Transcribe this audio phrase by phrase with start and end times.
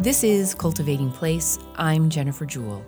[0.00, 1.58] This is Cultivating Place.
[1.74, 2.86] I'm Jennifer Jewell.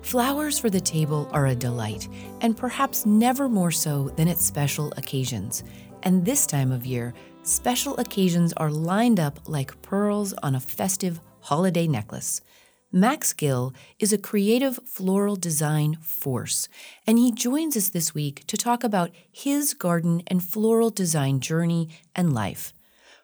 [0.00, 2.08] Flowers for the table are a delight,
[2.40, 5.64] and perhaps never more so than at special occasions.
[6.02, 11.20] And this time of year, special occasions are lined up like pearls on a festive
[11.40, 12.40] holiday necklace.
[12.90, 16.70] Max Gill is a creative floral design force,
[17.06, 21.90] and he joins us this week to talk about his garden and floral design journey
[22.16, 22.72] and life.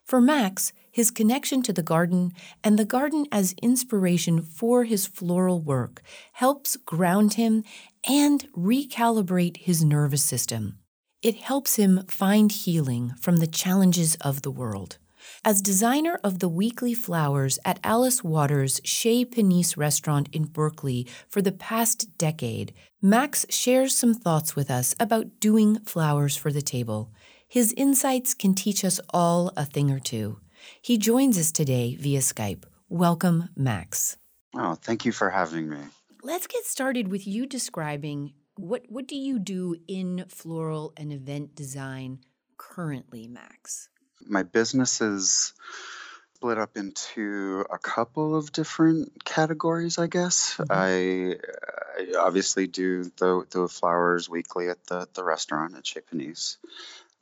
[0.04, 2.32] For Max, his connection to the garden
[2.64, 6.00] and the garden as inspiration for his floral work
[6.32, 7.62] helps ground him
[8.08, 10.78] and recalibrate his nervous system.
[11.20, 14.96] It helps him find healing from the challenges of the world.
[15.44, 21.42] As designer of the weekly flowers at Alice Waters' Chez Panisse restaurant in Berkeley for
[21.42, 22.72] the past decade,
[23.02, 27.12] Max shares some thoughts with us about doing flowers for the table.
[27.46, 30.38] His insights can teach us all a thing or two.
[30.80, 32.64] He joins us today via Skype.
[32.88, 34.16] Welcome, Max.
[34.54, 35.78] Oh, thank you for having me.
[36.22, 41.54] Let's get started with you describing what what do you do in floral and event
[41.54, 42.20] design
[42.56, 43.88] currently, Max?
[44.26, 45.52] My business is
[46.34, 50.56] split up into a couple of different categories, I guess.
[50.58, 50.66] Mhm.
[50.70, 51.36] I,
[51.98, 56.58] I obviously do the, the flowers weekly at the, the restaurant at Chez Panisse.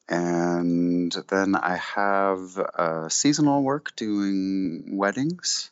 [0.08, 5.70] And then I have uh, seasonal work doing weddings.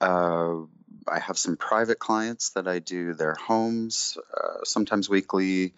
[0.00, 0.64] Uh,
[1.08, 5.74] I have some private clients that I do their homes, uh, sometimes weekly,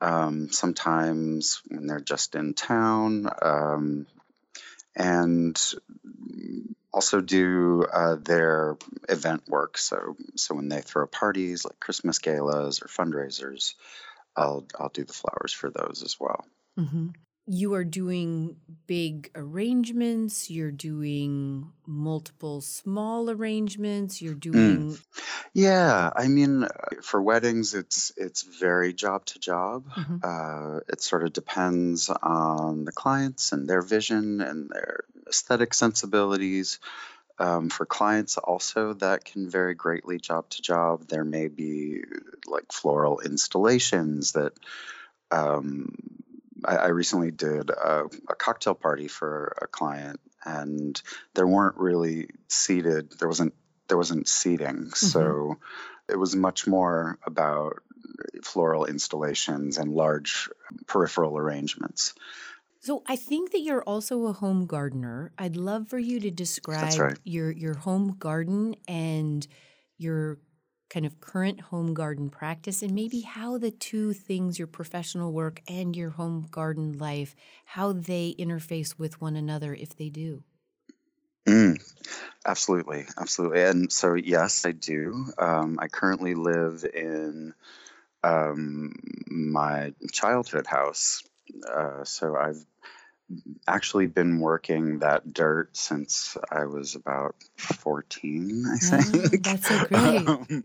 [0.00, 4.06] um, sometimes when they're just in town, um,
[4.94, 5.58] and
[6.92, 8.76] also do uh, their
[9.08, 9.78] event work.
[9.78, 13.74] So, so when they throw parties like Christmas galas or fundraisers,
[14.34, 16.44] I'll I'll do the flowers for those as well.
[16.78, 17.08] Mm-hmm.
[17.48, 18.56] You are doing
[18.88, 24.98] big arrangements, you're doing multiple small arrangements, you're doing.
[25.54, 26.68] Yeah, I mean, uh,
[27.02, 29.84] for weddings, it's it's very job to job.
[29.94, 30.20] Mhm.
[30.24, 36.80] Uh, it sort of depends on the clients and their vision and their aesthetic sensibilities.
[37.38, 41.06] Um, for clients, also, that can vary greatly job to job.
[41.06, 42.02] There may be
[42.46, 44.54] like floral installations that
[45.30, 45.94] um,
[46.64, 51.00] I, I recently did a, a cocktail party for a client, and
[51.34, 53.12] there weren't really seated.
[53.18, 53.54] There wasn't
[53.88, 55.06] there wasn't seating, mm-hmm.
[55.06, 55.58] so
[56.08, 57.82] it was much more about
[58.42, 60.48] floral installations and large
[60.86, 62.14] peripheral arrangements.
[62.80, 65.32] So I think that you're also a home gardener.
[65.38, 67.18] I'd love for you to describe right.
[67.24, 69.46] your your home garden and
[69.98, 70.38] your
[70.88, 75.62] kind of current home garden practice and maybe how the two things your professional work
[75.68, 80.44] and your home garden life how they interface with one another if they do.
[81.46, 81.80] Mm,
[82.46, 83.62] absolutely, absolutely.
[83.62, 85.32] And so, yes, I do.
[85.38, 87.54] Um, I currently live in
[88.24, 88.94] um,
[89.28, 91.22] my childhood house.
[91.68, 92.64] Uh, so I've
[93.66, 99.42] actually been working that dirt since I was about 14, I think.
[99.42, 100.28] that's so great.
[100.28, 100.64] Um,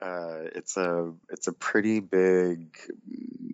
[0.00, 2.76] uh, it's a it's a pretty big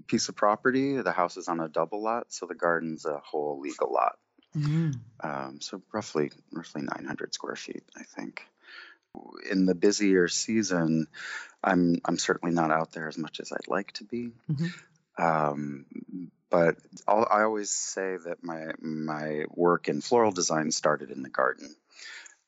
[0.09, 1.01] piece of property.
[1.01, 4.19] The house is on a double lot, so the garden's a whole legal lot.
[4.57, 4.99] Mm.
[5.21, 8.43] Um, so roughly roughly 900 square feet, I think.
[9.51, 11.07] In the busier season,
[11.63, 14.33] I'm I'm certainly not out there as much as I'd like to be.
[14.51, 14.73] Mhm.
[15.19, 15.87] Um,
[16.53, 16.77] but
[17.09, 21.75] I'll, I always say that my my work in floral design started in the garden.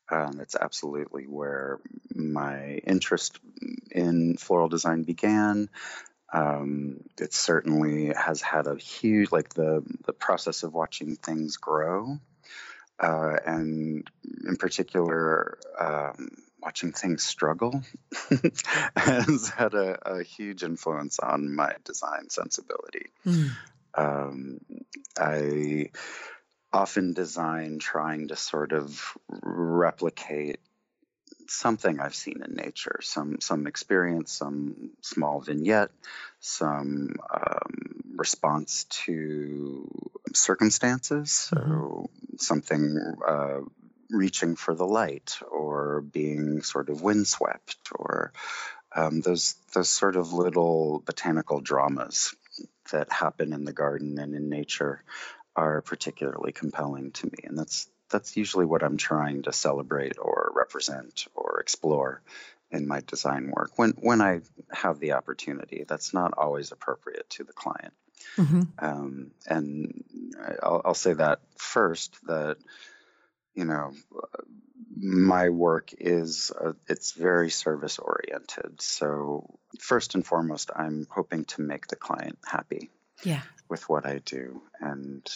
[0.09, 1.79] Um, that's absolutely where
[2.13, 3.39] my interest
[3.89, 5.69] in floral design began.
[6.31, 12.19] Um, it certainly has had a huge, like the the process of watching things grow,
[12.99, 14.07] uh, and
[14.47, 16.29] in particular, um,
[16.61, 17.81] watching things struggle
[18.95, 23.07] has had a, a huge influence on my design sensibility.
[23.25, 23.51] Mm.
[23.95, 24.59] Um,
[25.17, 25.89] I
[26.73, 30.59] often design trying to sort of replicate
[31.47, 35.91] something I've seen in nature, some some experience, some small vignette,
[36.39, 39.89] some um, response to
[40.33, 41.31] circumstances.
[41.31, 43.59] So something uh,
[44.09, 48.33] reaching for the light, or being sort of windswept, or
[48.95, 52.35] um, those those sort of little botanical dramas
[52.91, 55.03] that happen in the garden and in nature
[55.55, 60.51] are particularly compelling to me, and that's that's usually what I'm trying to celebrate or
[60.55, 62.21] represent or explore
[62.71, 63.71] in my design work.
[63.77, 64.41] When when I
[64.71, 65.85] have the opportunity.
[65.87, 67.93] That's not always appropriate to the client,
[68.35, 70.03] hmm um, and
[70.61, 72.57] I'll, I'll say that first that
[73.55, 73.93] you know,
[74.95, 78.81] my work is uh, it's very service oriented.
[78.81, 82.89] So first and foremost, I'm hoping to make the client happy.
[83.23, 83.41] Yeah.
[83.67, 85.27] With what I do, and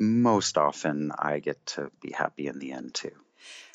[0.00, 3.12] most often I get to be happy in the end too.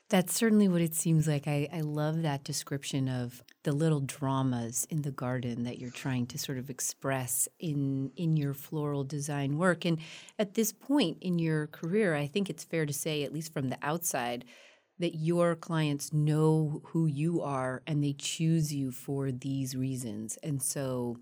[0.10, 1.48] That's certainly what it seems like.
[1.48, 6.26] I, I love that description of the little dramas in the garden that you're trying
[6.28, 9.86] to sort of express in in your floral design work.
[9.86, 10.00] And
[10.40, 13.70] at this point in your career, I think it's fair to say, at least from
[13.70, 14.46] the outside,
[14.98, 20.40] that your clients know who you are and they choose you for these reasons.
[20.42, 21.18] And so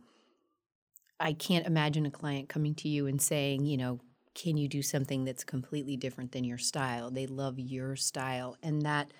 [1.19, 3.99] I can't imagine a client coming to you and saying, you know,
[4.37, 7.09] can you do something that's completely different than your style?
[7.09, 9.11] They love your style and that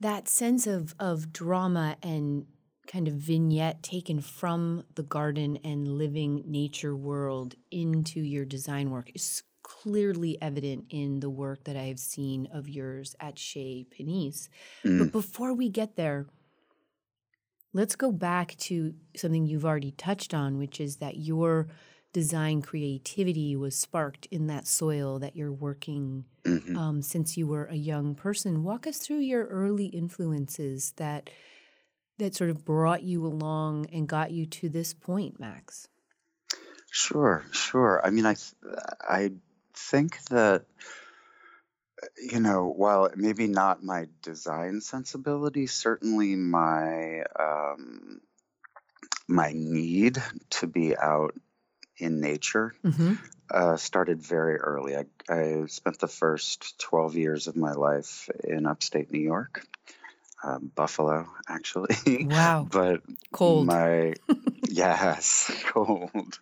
[0.00, 2.46] that sense of of drama and
[2.86, 9.10] kind of vignette taken from the garden and living nature world into your design work
[9.14, 14.48] is clearly evident in the work that I have seen of yours at Chez Panisse.
[14.84, 14.98] Mm.
[14.98, 16.26] But before we get there,
[17.74, 21.68] let's go back to something you've already touched on, which is that your
[22.12, 26.76] design creativity was sparked in that soil that you're working mm-hmm.
[26.76, 28.64] um, since you were a young person.
[28.64, 31.30] Walk us through your early influences that
[32.18, 35.86] that sort of brought you along and got you to this point, Max.
[36.90, 38.00] Sure, sure.
[38.04, 38.34] I mean, I
[39.00, 39.32] I
[39.74, 40.64] think that
[42.30, 48.20] you know, while maybe not my design sensibility, certainly my um,
[49.26, 51.34] my need to be out
[51.98, 53.14] in nature mm-hmm.
[53.50, 54.96] uh, started very early.
[54.96, 59.66] I, I, spent the first 12 years of my life in upstate New York,
[60.42, 62.26] uh, Buffalo, actually.
[62.26, 62.66] Wow.
[62.70, 63.02] but
[63.32, 63.66] cold.
[63.66, 64.14] My
[64.68, 66.38] yes, cold.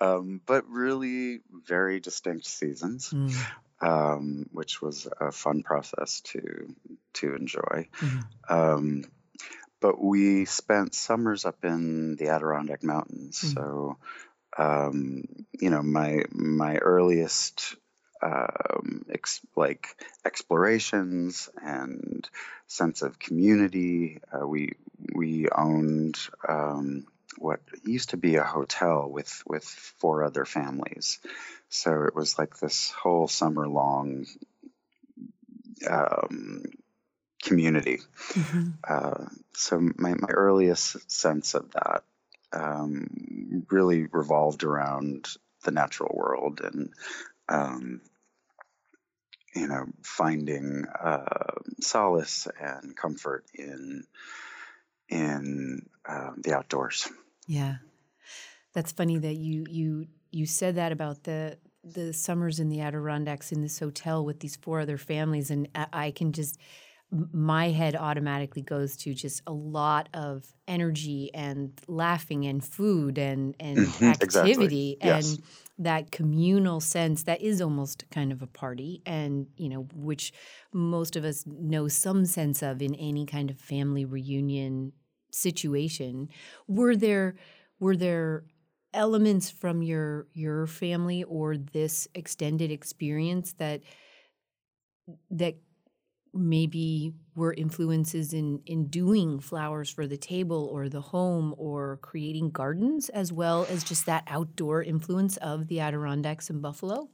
[0.00, 3.10] Um, but really very distinct seasons.
[3.10, 3.34] Mm.
[3.82, 6.74] Um, which was a fun process to
[7.14, 7.88] to enjoy.
[7.98, 8.54] Mm-hmm.
[8.54, 9.04] Um,
[9.80, 13.54] but we spent summers up in the Adirondack Mountains, mm.
[13.54, 13.96] so
[14.56, 17.76] um, you know, my my earliest
[18.22, 19.88] um, ex- like
[20.24, 22.28] explorations and
[22.66, 24.20] sense of community.
[24.32, 24.72] Uh, we
[25.14, 26.18] we owned
[26.48, 27.06] um,
[27.38, 31.18] what used to be a hotel with with four other families,
[31.68, 34.26] so it was like this whole summer long
[35.88, 36.64] um,
[37.42, 38.00] community.
[38.32, 38.68] Mm-hmm.
[38.86, 42.04] Uh, so my my earliest sense of that
[42.52, 45.28] um, really revolved around
[45.64, 46.90] the natural world and
[47.48, 48.00] um,
[49.54, 54.04] you know finding uh, solace and comfort in
[55.08, 57.08] in uh, the outdoors.
[57.46, 57.76] Yeah,
[58.72, 63.52] that's funny that you you you said that about the the summers in the Adirondacks
[63.52, 66.58] in this hotel with these four other families, and I can just
[67.32, 73.56] my head automatically goes to just a lot of energy and laughing and food and
[73.58, 74.98] and mm-hmm, activity exactly.
[75.02, 75.32] yes.
[75.32, 75.42] and
[75.78, 80.32] that communal sense that is almost kind of a party and you know which
[80.72, 84.92] most of us know some sense of in any kind of family reunion
[85.32, 86.28] situation
[86.68, 87.34] were there
[87.80, 88.44] were there
[88.94, 93.80] elements from your your family or this extended experience that
[95.30, 95.56] that
[96.32, 102.50] maybe were influences in in doing flowers for the table or the home or creating
[102.50, 107.08] gardens as well as just that outdoor influence of the Adirondacks and Buffalo?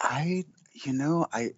[0.00, 1.52] I you know, I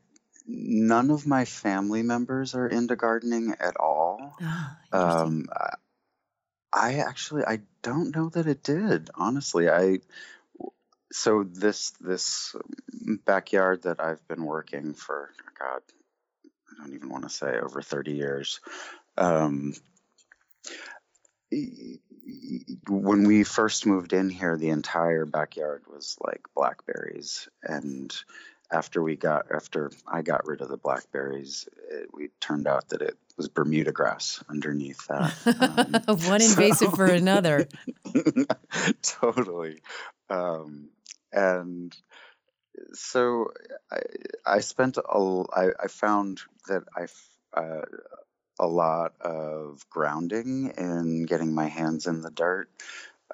[0.47, 4.37] none of my family members are into gardening at all.
[4.41, 5.47] Ah, um,
[6.73, 9.11] I actually I don't know that it did.
[9.15, 10.01] Honestly, I
[11.13, 12.55] so this this
[13.25, 15.83] backyard that I've been working for God
[16.73, 18.61] I don't even want to say over 30 years.
[19.17, 19.75] Um,
[22.89, 28.15] when we first moved in here, the entire backyard was like blackberries, and
[28.71, 33.01] after we got after I got rid of the blackberries, it we turned out that
[33.01, 36.07] it was Bermuda grass underneath that.
[36.07, 37.67] Um, One invasive so, for another.
[39.03, 39.81] totally,
[40.29, 40.91] um,
[41.33, 41.97] and
[42.93, 43.53] so
[43.91, 44.01] I,
[44.47, 47.07] I spent a, I, I found that I
[47.59, 47.83] uh,
[48.59, 52.69] a lot of grounding in getting my hands in the dirt.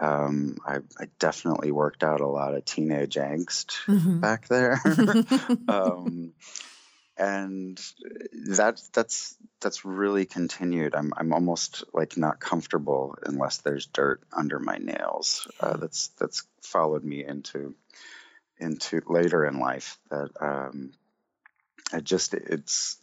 [0.00, 4.18] Um, I, I, definitely worked out a lot of teenage angst mm-hmm.
[4.18, 4.80] back there,
[5.68, 6.32] um,
[7.16, 7.80] and
[8.48, 10.96] that that's that's really continued.
[10.96, 15.46] I'm I'm almost like not comfortable unless there's dirt under my nails.
[15.60, 17.76] Uh, that's that's followed me into
[18.58, 20.90] into later in life that um,
[21.92, 22.98] I just it's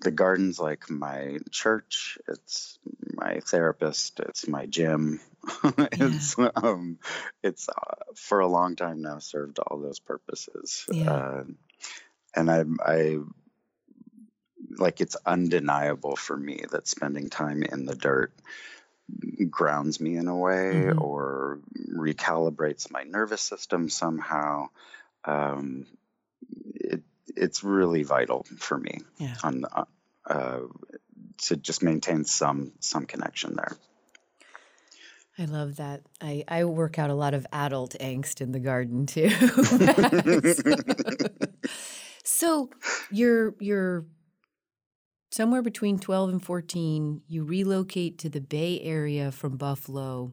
[0.00, 2.18] the garden's like my church.
[2.28, 2.78] It's
[3.14, 4.20] my therapist.
[4.20, 5.20] It's my gym.
[5.64, 6.98] it's um,
[7.42, 10.84] it's uh, for a long time now served all those purposes.
[10.90, 11.12] Yeah.
[11.12, 11.44] Uh,
[12.34, 13.18] and I I
[14.78, 18.32] like it's undeniable for me that spending time in the dirt
[19.48, 21.00] grounds me in a way mm-hmm.
[21.00, 21.60] or
[21.94, 24.68] recalibrates my nervous system somehow.
[25.24, 25.86] Um,
[27.36, 29.34] it's really vital for me yeah.
[29.42, 29.84] on uh,
[30.26, 30.60] uh,
[31.38, 33.76] to just maintain some some connection there.
[35.38, 36.00] I love that.
[36.20, 39.28] I, I work out a lot of adult angst in the garden too.
[42.24, 42.70] so
[43.10, 44.06] you're you're
[45.30, 50.32] somewhere between 12 and 14 you relocate to the bay area from buffalo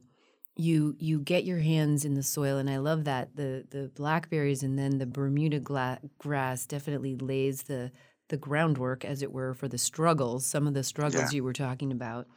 [0.55, 4.63] you you get your hands in the soil and i love that the the blackberries
[4.63, 7.91] and then the bermuda gla- grass definitely lays the
[8.29, 11.37] the groundwork as it were for the struggles some of the struggles yeah.
[11.37, 12.27] you were talking about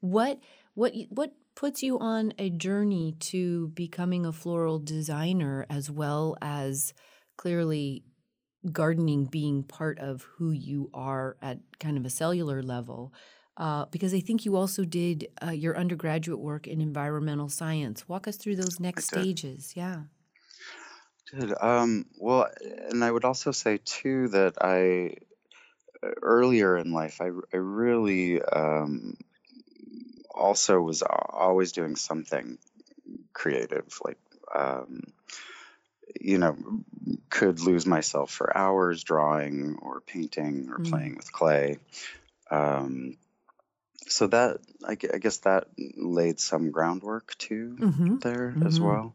[0.00, 0.38] what
[0.74, 6.94] what what puts you on a journey to becoming a floral designer as well as
[7.36, 8.04] clearly
[8.72, 13.12] gardening being part of who you are at kind of a cellular level.
[13.58, 18.08] Uh, because I think you also did uh, your undergraduate work in environmental science.
[18.08, 19.72] Walk us through those next stages.
[19.74, 20.02] Yeah.
[21.32, 22.46] Did um, well,
[22.88, 25.16] and I would also say too that I
[26.22, 29.16] earlier in life I I really um,
[30.30, 32.58] also was always doing something
[33.32, 34.18] creative, like
[34.54, 35.02] um,
[36.20, 36.56] you know,
[37.28, 40.88] could lose myself for hours drawing or painting or mm.
[40.88, 41.78] playing with clay.
[42.50, 43.16] Um,
[44.06, 48.18] so that I, I, guess that laid some groundwork too mm-hmm.
[48.18, 48.66] there mm-hmm.
[48.66, 49.14] as well.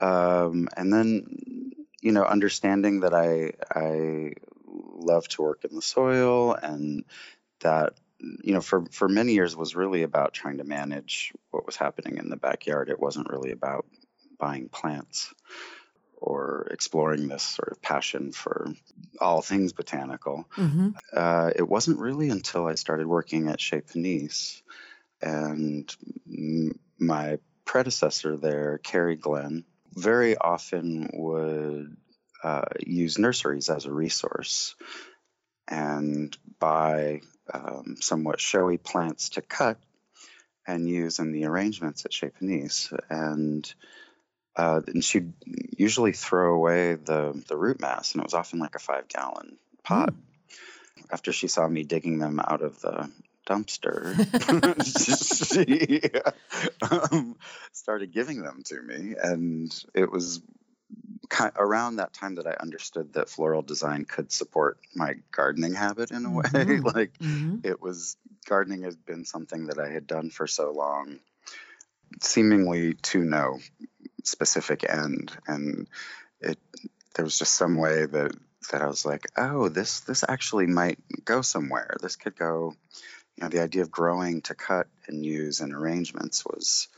[0.00, 4.34] Um, and then you know, understanding that I I
[4.66, 7.04] love to work in the soil and
[7.60, 11.76] that you know for for many years was really about trying to manage what was
[11.76, 12.90] happening in the backyard.
[12.90, 13.86] It wasn't really about
[14.38, 15.32] buying plants
[16.26, 18.74] or exploring this sort of passion for
[19.20, 20.44] all things botanical.
[20.56, 20.88] Mm-hmm.
[21.12, 24.60] Uh, it wasn't really until I started working at Chez Panisse
[25.22, 25.94] and
[26.28, 29.64] m- my predecessor there, Carrie Glenn,
[29.94, 31.96] very often would
[32.42, 34.74] uh, use nurseries as a resource
[35.68, 37.20] and buy
[37.54, 39.78] um, somewhat showy plants to cut
[40.66, 42.92] and use in the arrangements at Chez Panisse.
[43.08, 43.72] And
[44.56, 45.32] uh, and she'd
[45.76, 49.56] usually throw away the the root mass, and it was often like a five gallon
[49.82, 50.10] pot.
[50.10, 50.16] Mm.
[51.10, 53.10] After she saw me digging them out of the
[53.46, 54.16] dumpster,
[55.52, 56.00] she
[56.90, 57.36] um,
[57.72, 60.42] started giving them to me, and it was
[61.28, 65.74] kind of around that time that I understood that floral design could support my gardening
[65.74, 66.44] habit in a way.
[66.44, 66.86] Mm-hmm.
[66.96, 67.58] like mm-hmm.
[67.64, 71.18] it was gardening had been something that I had done for so long,
[72.22, 73.58] seemingly to no
[74.26, 75.88] specific end, and
[76.40, 76.58] it
[77.14, 78.32] there was just some way that
[78.70, 81.96] that I was like, oh, this this actually might go somewhere.
[82.00, 82.74] This could go.
[83.36, 86.88] You know, the idea of growing to cut and use and arrangements was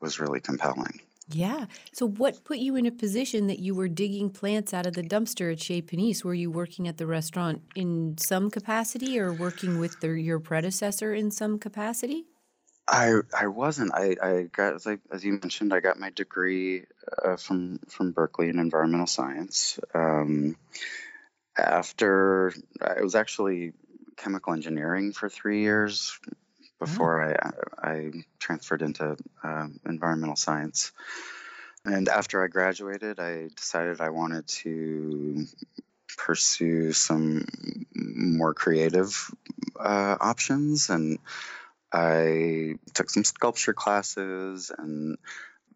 [0.00, 1.00] was really compelling.
[1.30, 1.66] Yeah.
[1.92, 5.02] So, what put you in a position that you were digging plants out of the
[5.02, 6.24] dumpster at Chez Panisse?
[6.24, 11.12] Were you working at the restaurant in some capacity, or working with the, your predecessor
[11.12, 12.24] in some capacity?
[12.88, 13.92] I I wasn't.
[13.94, 16.84] I, I got as, I, as you mentioned, I got my degree
[17.22, 19.78] uh, from from Berkeley in environmental science.
[19.94, 20.56] Um,
[21.56, 23.72] after it was actually
[24.16, 26.18] chemical engineering for three years
[26.78, 27.50] before oh.
[27.82, 30.92] I I transferred into um, environmental science.
[31.84, 35.46] And after I graduated, I decided I wanted to
[36.16, 37.46] pursue some
[37.94, 39.30] more creative
[39.78, 41.18] uh, options and
[41.92, 45.18] I took some sculpture classes and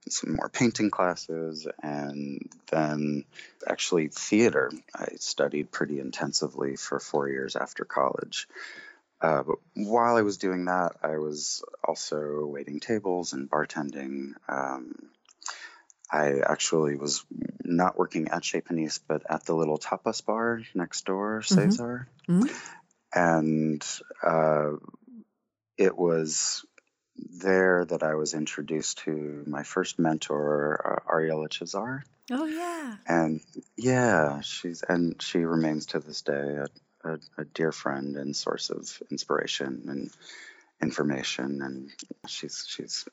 [0.09, 3.25] some more painting classes, and then
[3.67, 4.71] actually theater.
[4.95, 8.49] I studied pretty intensively for four years after college.
[9.21, 14.33] Uh, but while I was doing that, I was also waiting tables and bartending.
[14.49, 14.97] Um,
[16.11, 17.25] I actually was
[17.65, 21.71] not working at Chez Panisse, but at the little tapas bar next door, mm-hmm.
[21.71, 22.09] Cesar.
[22.29, 22.43] Mm-hmm.
[22.43, 22.79] Mm-hmm.
[23.15, 23.87] And
[24.23, 24.79] uh,
[25.83, 26.65] it was
[27.17, 32.03] there that I was introduced to my first mentor, uh, Ariella Chezar.
[32.31, 32.97] Oh yeah.
[33.07, 33.41] And
[33.77, 36.33] yeah, she's and she remains to this day
[36.65, 36.67] a,
[37.09, 40.11] a, a, dear friend and source of inspiration and
[40.81, 41.91] information, and
[42.29, 43.05] she's she's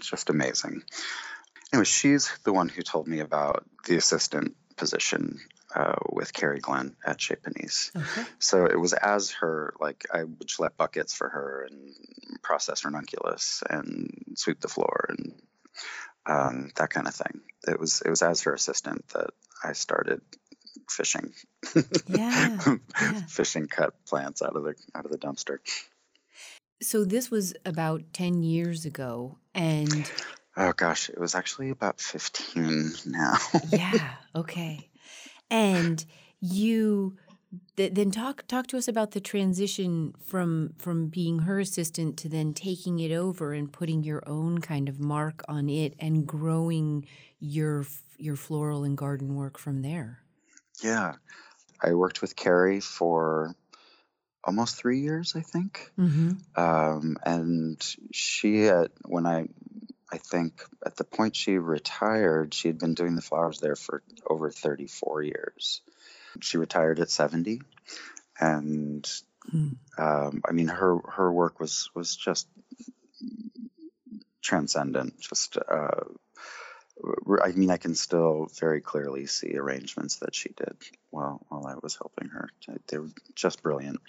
[0.00, 0.82] just amazing.
[1.72, 5.40] Anyway, she's the one who told me about the assistant position
[5.74, 7.90] uh, with Carrie Glenn at Chez Panisse.
[7.96, 8.28] Okay.
[8.38, 11.94] So it was as her, like I would schlep buckets for her and
[12.42, 15.34] process ranunculus and sweep the floor and
[16.26, 17.40] um, that kind of thing.
[17.66, 19.30] It was it was as her assistant that
[19.62, 20.20] I started
[20.88, 21.32] fishing.
[22.08, 22.58] Yeah,
[23.00, 23.20] yeah.
[23.28, 25.58] fishing cut plants out of the out of the dumpster.
[26.80, 30.10] So this was about 10 years ago and
[30.56, 33.36] Oh gosh, it was actually about 15 now.
[33.70, 34.90] yeah, okay.
[35.52, 36.04] And
[36.40, 37.16] you
[37.76, 42.28] th- then talk talk to us about the transition from from being her assistant to
[42.28, 47.06] then taking it over and putting your own kind of mark on it and growing
[47.38, 47.84] your
[48.16, 50.20] your floral and garden work from there.
[50.82, 51.14] Yeah.
[51.82, 53.54] I worked with Carrie for
[54.44, 55.90] almost three years, I think.
[55.98, 56.60] Mm-hmm.
[56.60, 59.48] Um, and she, had, when I,
[60.12, 64.02] I think at the point she retired, she had been doing the flowers there for
[64.28, 65.80] over 34 years.
[66.40, 67.62] She retired at 70,
[68.38, 69.10] and
[69.50, 69.68] hmm.
[69.96, 72.46] um, I mean her her work was was just
[74.42, 75.18] transcendent.
[75.20, 76.04] Just uh,
[77.42, 80.76] I mean, I can still very clearly see arrangements that she did
[81.10, 82.50] while while I was helping her.
[82.88, 84.00] They were just brilliant.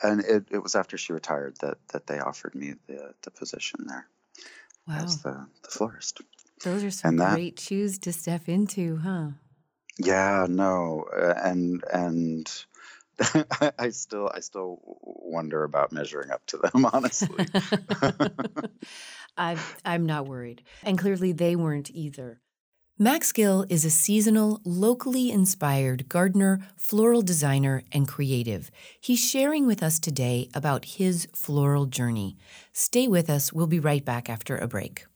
[0.00, 3.86] And it, it was after she retired that that they offered me the the position
[3.86, 4.06] there
[4.88, 5.04] wow.
[5.04, 6.20] as the, the florist.
[6.64, 9.28] Those are some that, great shoes to step into, huh?
[9.98, 12.64] Yeah, no, uh, and and
[13.78, 17.46] I still I still wonder about measuring up to them, honestly.
[19.36, 20.62] I'm I'm not worried.
[20.82, 22.40] And clearly they weren't either.
[23.00, 28.72] Max Gill is a seasonal, locally inspired gardener, floral designer, and creative.
[29.00, 32.36] He's sharing with us today about his floral journey.
[32.72, 33.52] Stay with us.
[33.52, 35.06] We'll be right back after a break.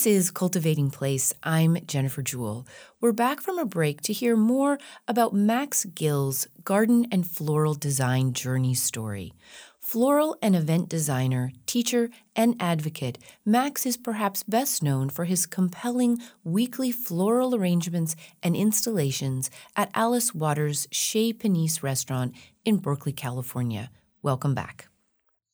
[0.00, 1.34] This is Cultivating Place.
[1.42, 2.66] I'm Jennifer Jewell.
[3.02, 8.32] We're back from a break to hear more about Max Gill's garden and floral design
[8.32, 9.34] journey story.
[9.78, 16.16] Floral and event designer, teacher, and advocate, Max is perhaps best known for his compelling
[16.44, 22.34] weekly floral arrangements and installations at Alice Waters' Chez Panisse restaurant
[22.64, 23.90] in Berkeley, California.
[24.22, 24.88] Welcome back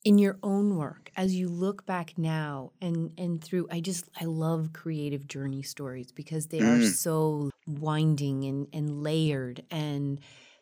[0.04, 4.24] in your own work as you look back now and and through i just i
[4.24, 6.78] love creative journey stories because they mm.
[6.78, 10.20] are so winding and and layered and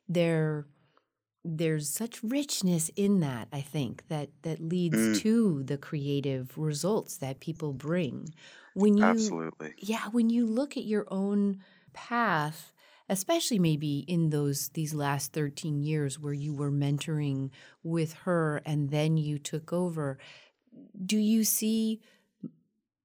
[0.08, 0.66] they're
[1.44, 5.20] there's such richness in that i think that that leads mm.
[5.20, 8.32] to the creative results that people bring
[8.74, 11.60] when you absolutely yeah when you look at your own
[11.92, 12.72] path
[13.08, 17.50] especially maybe in those these last 13 years where you were mentoring
[17.82, 20.18] with her and then you took over
[21.04, 22.00] do you see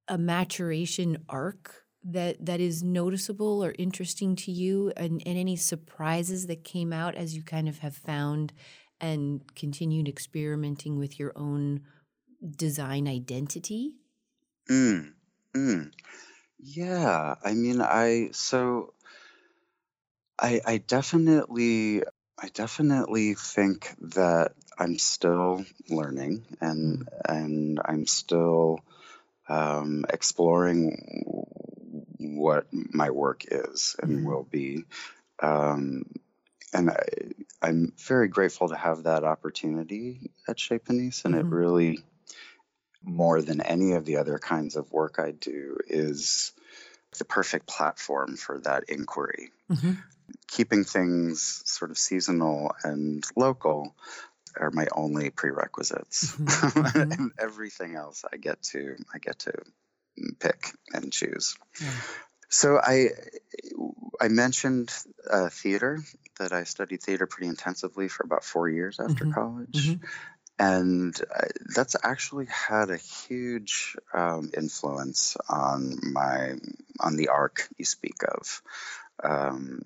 [0.07, 6.47] a maturation arc that that is noticeable or interesting to you and, and any surprises
[6.47, 8.53] that came out as you kind of have found
[9.01, 11.81] and continued experimenting with your own
[12.55, 13.95] design identity
[14.69, 15.11] mm,
[15.53, 15.91] mm.
[16.57, 18.93] yeah i mean i so
[20.41, 22.03] I, I definitely
[22.41, 28.79] I definitely think that I'm still learning and and I'm still
[29.49, 31.45] um, exploring
[32.19, 34.27] what my work is and mm-hmm.
[34.27, 34.85] will be.
[35.41, 36.03] Um,
[36.73, 37.03] and I,
[37.61, 41.47] I'm very grateful to have that opportunity at Chez Panisse, and mm-hmm.
[41.47, 41.99] it really,
[43.03, 46.51] more than any of the other kinds of work I do, is
[47.17, 49.51] the perfect platform for that inquiry.
[49.71, 49.93] Mm-hmm
[50.47, 53.95] keeping things sort of seasonal and local
[54.57, 56.35] are my only prerequisites.
[56.35, 56.85] Mm-hmm.
[57.01, 57.27] and mm-hmm.
[57.39, 59.53] everything else I get to I get to
[60.39, 61.55] pick and choose.
[61.79, 61.91] Yeah.
[62.49, 63.09] So I
[64.19, 64.91] I mentioned
[65.29, 65.99] uh, theater,
[66.39, 69.33] that I studied theater pretty intensively for about four years after Mhm.
[69.33, 69.97] college.
[70.59, 76.55] And uh, that's actually had a huge um, influence on my
[76.99, 78.61] on the arc you speak of.
[79.23, 79.81] Um,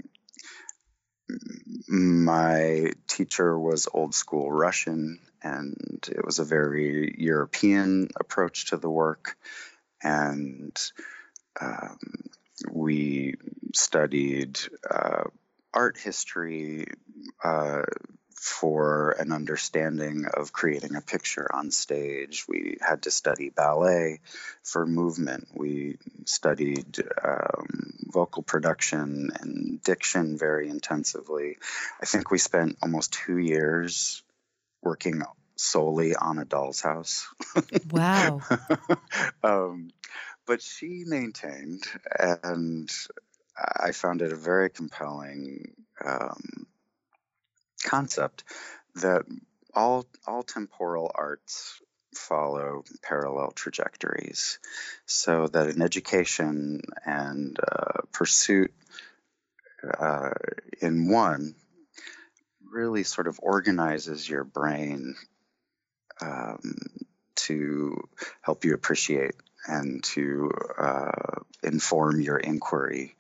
[1.88, 8.90] my teacher was old school Russian, and it was a very European approach to the
[8.90, 9.38] work.
[10.02, 10.76] And
[11.62, 12.00] um,
[12.72, 13.36] we
[13.74, 14.60] studied
[14.90, 15.26] uh,
[15.74, 16.88] art history
[17.44, 17.84] uh,
[18.44, 22.44] for an understanding of creating a picture on stage.
[22.46, 24.20] We had to study ballet
[24.64, 25.48] for movement.
[25.54, 31.58] We studied um, vocal production and diction very intensively.
[32.02, 34.22] I think we spent almost two years
[34.82, 35.22] working
[35.56, 37.26] solely on a doll's house.
[37.92, 38.42] Wow.
[39.44, 39.92] um,
[40.46, 41.86] but she maintained,
[42.20, 42.92] and
[43.58, 46.68] I found it a very compelling um,
[47.84, 48.44] concept
[48.96, 49.24] that
[49.74, 51.82] all all temporal arts
[52.16, 54.60] follow parallel trajectories,
[55.06, 58.74] so that an education and uh, pursuit
[60.00, 60.32] uh,
[60.82, 61.56] in one
[62.72, 65.16] really sort of organizes your brain
[66.22, 66.76] um,
[67.36, 68.08] to
[68.42, 69.36] help you appreciate
[69.68, 73.16] and to uh, inform your inquiry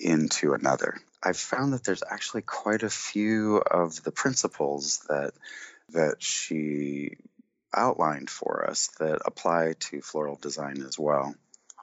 [0.00, 0.98] into another.
[1.24, 5.32] I've found that there's actually quite a few of the principles that
[5.90, 7.16] that she
[7.74, 11.34] outlined for us that apply to floral design as well.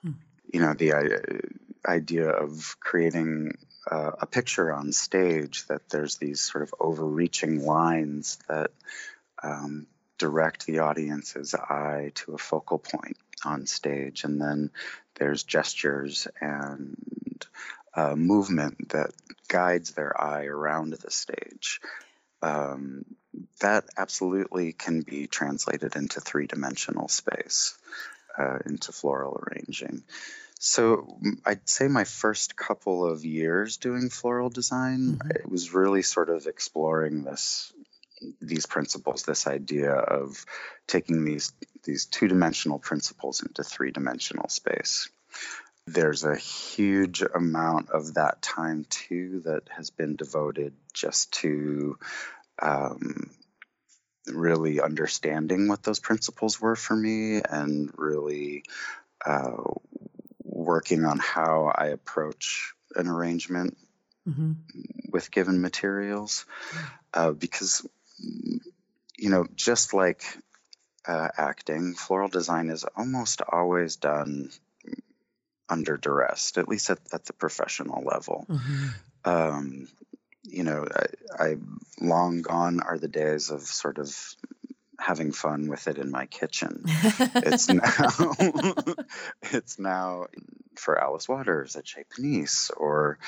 [0.01, 0.12] Hmm.
[0.51, 3.58] You know, the i- idea of creating
[3.89, 8.71] uh, a picture on stage that there's these sort of overreaching lines that
[9.41, 14.69] um, direct the audience's eye to a focal point on stage, and then
[15.15, 16.95] there's gestures and
[17.93, 19.12] uh, movement that
[19.47, 21.82] guides their eye around the stage.
[22.41, 23.06] Um,
[23.60, 27.77] that absolutely can be translated into three dimensional space,
[28.38, 30.04] uh, into floral arranging.
[30.60, 35.36] So I'd say my first couple of years doing floral design, Mhm.
[35.36, 37.73] it was really sort of exploring this
[38.39, 40.45] these principles, this idea of
[40.86, 45.10] taking these these two dimensional principles into three dimensional space.
[45.93, 51.97] There's a huge amount of that time too that has been devoted just to
[52.62, 53.30] um,
[54.27, 58.63] really understanding what those principles were for me and really
[59.25, 59.51] uh,
[60.43, 63.77] working on how I approach an arrangement
[64.25, 64.54] hmm
[65.12, 66.45] with given materials.
[67.13, 67.86] Uh, because,
[69.17, 70.23] you know, just like
[71.06, 74.49] uh, acting, floral design is almost always done
[75.71, 78.45] under duress, at least at, at the professional level.
[78.47, 78.88] hmm
[79.23, 79.88] Um,
[80.43, 80.88] you know,
[81.39, 81.57] I, I
[81.99, 84.15] long gone are the days of sort of
[84.99, 86.84] having fun with it in my kitchen.
[87.36, 88.34] It's now,
[89.43, 90.25] it's now
[90.75, 93.19] for Alice Waters at Chez Panisse, or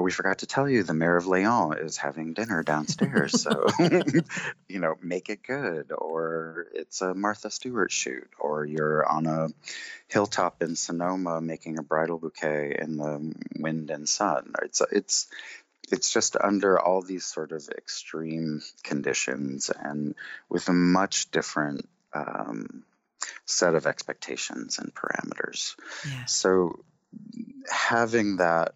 [0.00, 3.66] we forgot to tell you the mayor of Lyon is having dinner downstairs, so
[4.68, 5.92] you know, make it good.
[5.92, 9.48] Or it's a Martha Stewart shoot, or you're on a
[10.08, 14.52] hilltop in Sonoma making a bridal bouquet in the wind and sun.
[14.62, 15.28] It's it's
[15.90, 20.14] it's just under all these sort of extreme conditions and
[20.48, 22.84] with a much different um,
[23.44, 25.76] set of expectations and parameters.
[26.08, 26.24] yeah.
[26.24, 26.84] So
[27.70, 28.74] having that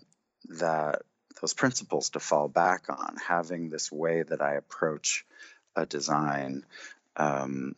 [0.50, 1.02] that
[1.40, 5.26] those principles to fall back on, having this way that I approach
[5.74, 6.64] a design
[7.16, 7.74] um,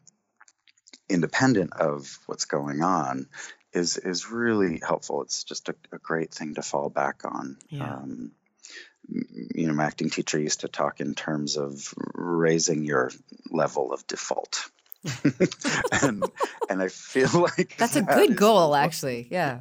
[1.09, 3.26] independent of what's going on
[3.72, 5.22] is is really helpful.
[5.22, 7.57] It's just a, a great thing to fall back on.
[7.68, 7.94] Yeah.
[7.94, 8.33] Um,
[9.54, 13.11] you know, my acting teacher used to talk in terms of raising your
[13.50, 14.70] level of default.
[16.02, 16.24] and
[16.68, 19.28] and I feel like That's a that good goal, actually.
[19.31, 19.61] Yeah.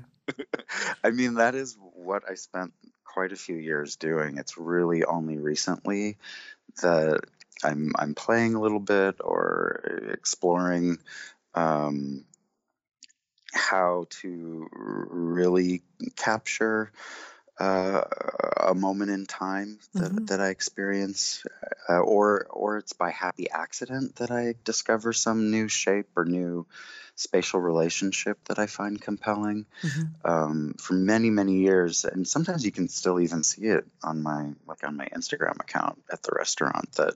[1.03, 2.73] I mean, that is what I spent
[3.17, 4.37] quite a few years doing.
[4.37, 6.17] It's really only recently
[6.83, 7.21] that
[7.63, 10.99] I'm I'm playing a little bit or exploring
[11.55, 12.25] um,
[13.51, 15.81] how to really
[16.15, 16.91] capture
[17.59, 18.03] uh,
[18.67, 20.27] a moment in time that, Mhm.
[20.27, 21.43] that I experience,
[21.89, 26.67] uh, or or it's by happy accident that I discover some new shape or new
[27.19, 30.13] spatial relationship that I find compelling Mhm.
[30.23, 34.53] um, for many many years and sometimes you can still even see it on my
[34.67, 37.15] like on my instagram account at the restaurant that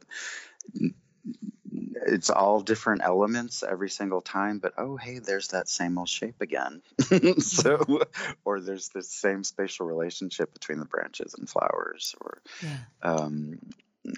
[2.05, 6.41] it's all different elements every single time, but oh, hey, there's that same old shape
[6.41, 6.81] again.
[7.39, 8.01] so,
[8.43, 12.77] or there's the same spatial relationship between the branches and flowers, or yeah.
[13.03, 13.59] um,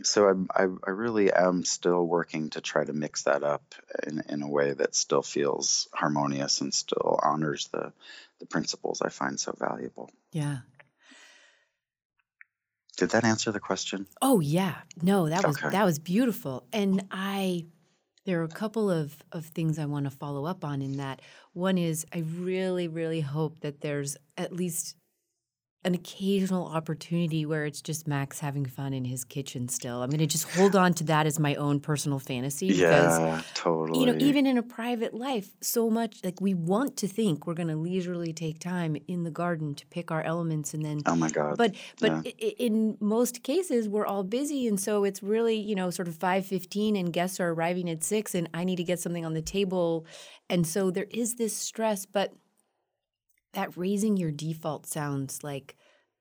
[0.04, 4.24] so I, I, I really am still working to try to mix that up in,
[4.30, 7.92] in a way that still feels harmonious and still honors the
[8.40, 10.10] the principles I find so valuable.
[10.32, 10.60] Yeah.
[12.98, 14.08] Did that answer the question?
[14.22, 14.76] Oh yeah.
[15.02, 15.70] No, that was okay.
[15.70, 16.66] that was beautiful.
[16.72, 17.66] And I
[18.26, 21.22] there are a couple of, of things I want to follow up on in that.
[21.52, 24.96] One is I really, really hope that there's at least
[25.86, 30.02] an occasional opportunity where it's just Max having fun in his kitchen still.
[30.02, 33.42] I'm going to just hold on to that as my own personal fantasy because yeah,
[33.54, 34.00] totally.
[34.00, 37.54] You know, even in a private life, so much like we want to think we're
[37.54, 41.16] going to leisurely take time in the garden to pick our elements and then Oh
[41.16, 41.58] my god.
[41.58, 42.50] But but yeah.
[42.58, 46.98] in most cases we're all busy and so it's really, you know, sort of 5:15
[46.98, 50.06] and guests are arriving at 6 and I need to get something on the table
[50.50, 52.34] and so there is this stress but
[53.54, 55.76] that raising your default sounds like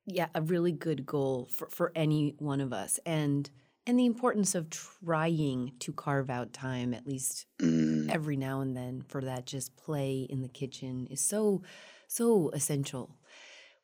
[0.05, 3.49] yeah a really good goal for, for any one of us and
[3.85, 8.09] and the importance of trying to carve out time at least mm.
[8.09, 11.61] every now and then for that just play in the kitchen is so
[12.07, 13.17] so essential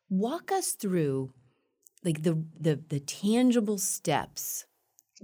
[0.08, 1.32] walk us through
[2.04, 4.66] like the the the tangible steps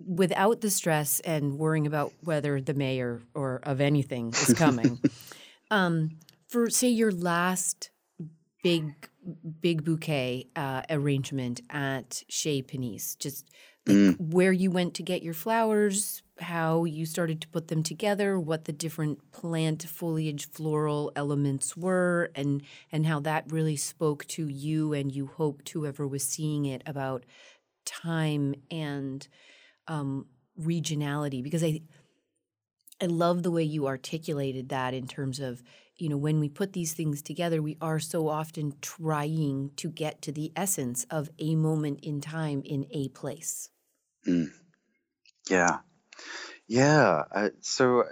[0.05, 5.01] without the stress and worrying about whether the mayor or of anything is coming
[5.71, 6.11] um,
[6.49, 7.91] for say your last
[8.67, 9.09] big
[9.61, 13.17] big bouquet uh, arrangement at Chez Panisse.
[13.17, 13.49] Just
[13.87, 14.21] like mm.
[14.21, 18.65] where you went to get your flowers, how you started to put them together, what
[18.65, 24.93] the different plant foliage floral elements were, and and how that really spoke to you
[24.93, 27.25] and you hoped whoever was seeing it about
[27.85, 29.29] time and
[29.87, 30.27] um,
[30.61, 31.41] regionality.
[31.41, 31.83] Because I
[33.01, 35.63] I love the way you articulated that in terms of
[35.99, 40.23] you know, when we put these things together, we are so often trying to get
[40.23, 43.71] to the essence of a moment in time in a place.
[44.27, 44.53] Mm.
[45.49, 45.79] Yeah.
[46.67, 47.25] Yeah.
[47.31, 48.05] Uh, so,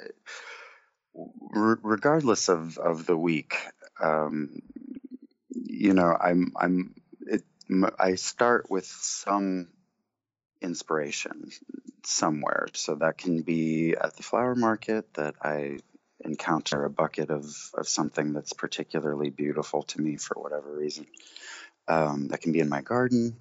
[1.55, 3.57] r- regardless of, of the week,
[4.01, 4.63] um,
[5.51, 7.45] you know, I'm, I'm, it,
[7.99, 9.69] I start with some
[10.61, 11.51] inspiration
[12.05, 12.69] somewhere.
[12.73, 15.79] So that can be at the flower market that I
[16.21, 21.07] encounter a bucket of, of something that's particularly beautiful to me for whatever reason.
[21.87, 23.37] Um, that can be in my garden.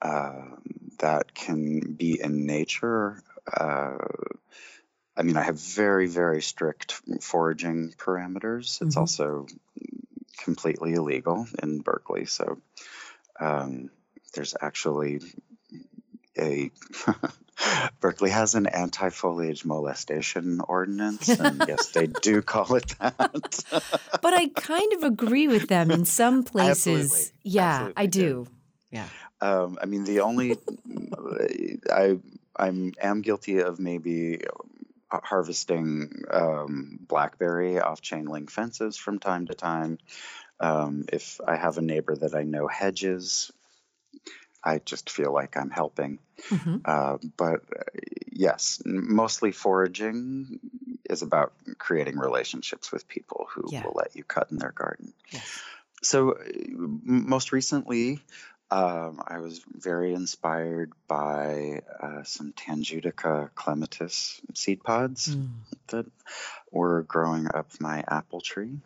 [0.00, 0.56] Uh,
[0.98, 3.22] that can be in nature.
[3.52, 3.96] Uh,
[5.16, 8.82] I mean, I have very, very strict foraging parameters.
[8.82, 9.00] It's mm-hmm.
[9.00, 9.46] also
[10.38, 12.26] completely illegal in Berkeley.
[12.26, 12.58] So
[13.40, 13.90] um,
[14.34, 15.20] there's actually
[16.38, 16.70] a
[18.00, 23.64] Berkeley has an anti foliage molestation ordinance, and yes, they do call it that.
[24.22, 26.78] but I kind of agree with them in some places.
[26.78, 27.32] Absolutely.
[27.42, 28.20] Yeah, Absolutely I do.
[28.20, 28.46] do.
[28.90, 29.08] Yeah.
[29.40, 30.56] Um, I mean, the only
[31.92, 32.18] I
[32.56, 34.40] I am am guilty of maybe
[35.10, 39.98] harvesting um, blackberry off chain link fences from time to time.
[40.58, 43.52] Um, if I have a neighbor that I know hedges
[44.66, 46.18] I just feel like I'm helping.
[46.50, 46.78] Mm-hmm.
[46.84, 47.84] Uh, but uh,
[48.32, 50.58] yes, mostly foraging
[51.08, 53.84] is about creating relationships with people who yeah.
[53.84, 55.12] will let you cut in their garden.
[55.30, 55.60] Yes.
[56.02, 56.36] So, uh,
[56.74, 58.20] most recently,
[58.70, 65.48] um, I was very inspired by uh, some Tangutica clematis seed pods mm.
[65.88, 66.06] that
[66.72, 68.80] were growing up my apple tree.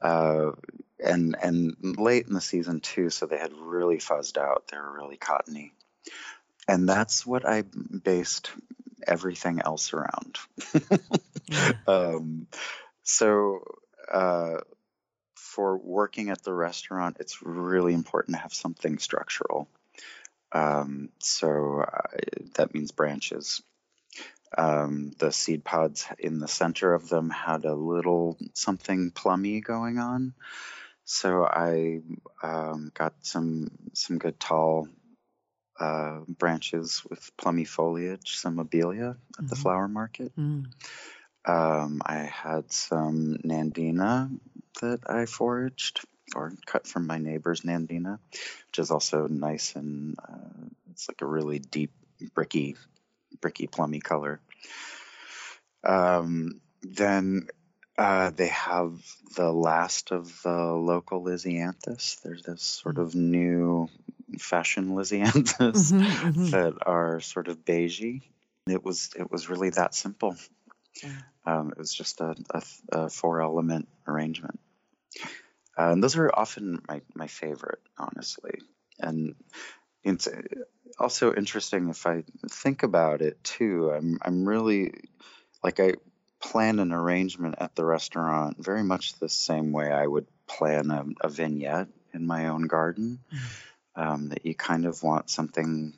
[0.00, 0.52] Uh,
[1.04, 4.68] and and late in the season too, so they had really fuzzed out.
[4.68, 5.72] They were really cottony,
[6.66, 8.50] and that's what I based
[9.06, 10.38] everything else around.
[11.86, 12.46] um,
[13.02, 13.62] so
[14.12, 14.58] uh,
[15.36, 19.68] for working at the restaurant, it's really important to have something structural.
[20.52, 22.18] Um, so uh,
[22.54, 23.62] that means branches.
[24.56, 29.98] Um, the seed pods in the center of them had a little something plummy going
[29.98, 30.34] on.
[31.04, 32.00] So I
[32.42, 34.88] um, got some some good tall
[35.78, 39.46] uh, branches with plummy foliage, some abelia at mm-hmm.
[39.46, 40.34] the flower market.
[40.36, 40.66] Mm.
[41.44, 44.38] Um, I had some nandina
[44.82, 46.00] that I foraged
[46.34, 48.18] or cut from my neighbor's nandina,
[48.66, 51.92] which is also nice and uh, it's like a really deep
[52.34, 52.76] bricky,
[53.40, 54.40] bricky plummy color.
[55.84, 57.48] Um, then
[57.96, 59.00] uh, they have
[59.36, 62.20] the last of the local Lisianthus.
[62.22, 63.88] There's this sort of new
[64.38, 66.50] fashion Lisianthus mm-hmm, mm-hmm.
[66.50, 68.22] that are sort of beigey.
[68.68, 70.36] It was it was really that simple.
[71.02, 71.10] Yeah.
[71.46, 72.62] Um, it was just a, a,
[72.92, 74.60] a four element arrangement.
[75.76, 78.58] Uh, and those are often my, my favorite, honestly.
[78.98, 79.36] And
[80.02, 80.28] it's
[80.98, 83.90] also interesting if I think about it too.
[83.90, 84.92] I'm I'm really
[85.62, 85.94] like I
[86.40, 91.04] plan an arrangement at the restaurant very much the same way I would plan a,
[91.22, 93.20] a vignette in my own garden.
[93.32, 93.44] Mm-hmm.
[94.00, 95.92] Um, that you kind of want something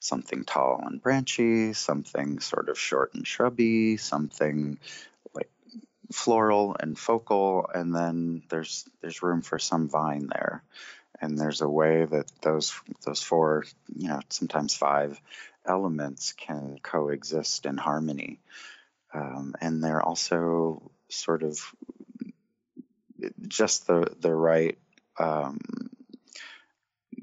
[0.00, 4.78] something tall and branchy, something sort of short and shrubby, something
[5.34, 5.50] like
[6.12, 10.62] floral and focal, and then there's there's room for some vine there.
[11.20, 12.74] And there's a way that those
[13.04, 15.20] those four, you know, sometimes five
[15.64, 18.40] elements can coexist in harmony.
[19.14, 21.58] Um, and they're also sort of
[23.48, 24.78] just the the right
[25.18, 25.58] um,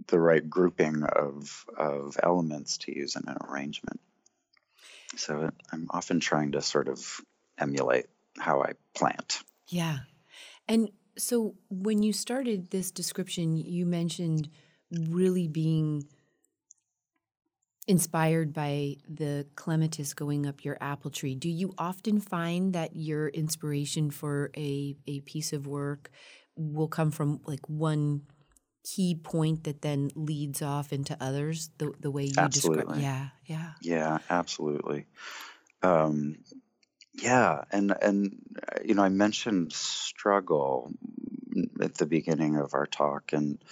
[0.08, 4.00] the right grouping of of elements to use in an arrangement.
[5.16, 7.22] So I'm often trying to sort of
[7.58, 9.42] emulate how I plant.
[9.68, 10.00] Yeah.
[10.68, 14.50] And so when you started this description, you mentioned
[14.92, 16.08] really being
[17.88, 21.36] inspired by the clematis going up your apple tree.
[21.36, 26.10] Do you often find that your inspiration for a, a piece of work
[26.56, 28.22] will come from like one
[28.84, 33.72] key point that then leads off into others the the way you describe yeah yeah.
[33.82, 35.06] Yeah absolutely.
[35.82, 36.38] Um,
[37.14, 40.92] yeah and and uh, you know i mentioned struggle
[41.82, 43.64] at the beginning of our talk and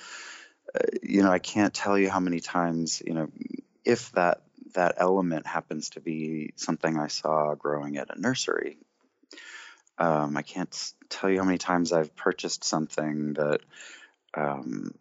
[0.75, 3.29] uh, you know i can't tell you how many times you know
[3.83, 4.41] if that
[4.73, 8.77] that element happens to be something i saw growing at a nursery
[9.97, 13.61] um, i can't tell you how many times i've purchased something that
[14.33, 14.93] um,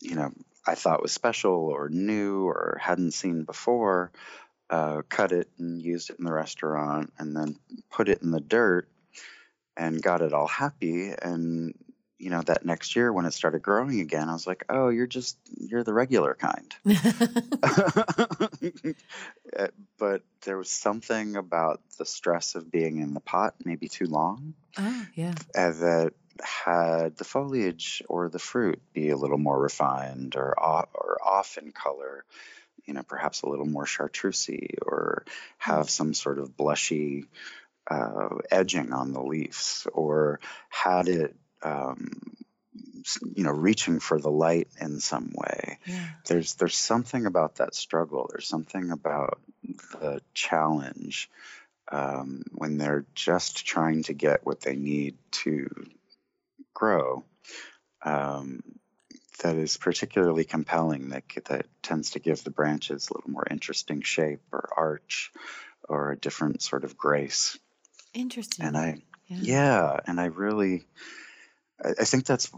[0.00, 0.32] you know,
[0.66, 4.12] I thought was special or new or hadn't seen before,
[4.70, 7.56] uh, cut it and used it in the restaurant, and then
[7.90, 8.88] put it in the dirt
[9.76, 11.10] and got it all happy.
[11.10, 11.74] And
[12.18, 15.06] you know, that next year when it started growing again, I was like, "Oh, you're
[15.06, 17.62] just you're the regular kind." Eh,
[19.98, 24.54] but there was something about the stress of being in the pot maybe too long.
[24.78, 25.34] Oh, yeah.
[25.54, 31.18] that had the foliage or the fruit be a little more refined or off, or
[31.24, 32.24] off in color,
[32.86, 35.24] you know, perhaps a little more chartreusey or
[35.58, 37.26] have some sort of blushy
[37.90, 42.36] uh, edging on the leaves or had it um,
[43.34, 46.08] you know reaching for the light in some way yeah.
[46.26, 49.38] there's there's something about that struggle there's something about
[49.92, 51.30] the challenge
[51.92, 55.68] um, when they're just trying to get what they need to
[56.74, 57.24] grow
[58.02, 58.62] um,
[59.38, 64.02] that is particularly compelling that that tends to give the branches a little more interesting
[64.02, 65.32] shape or arch
[65.88, 67.58] or a different sort of grace.
[68.14, 68.66] Interesting.
[68.66, 70.86] And I yeah, yeah and I really
[71.84, 72.50] I, I, think that's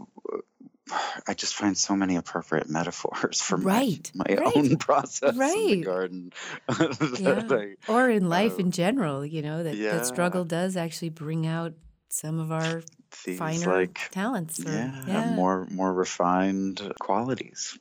[1.27, 4.57] I just find so many appropriate metaphors for right, my, my right.
[4.57, 5.57] own process right.
[5.57, 6.33] in the garden.
[7.19, 7.43] yeah.
[7.49, 9.97] I, or in life uh, in general, you know, that, yeah.
[9.97, 11.73] that struggle does actually bring out
[12.09, 12.81] some of our
[13.25, 15.31] these finer like talents or, yeah, yeah.
[15.31, 17.77] more more refined qualities.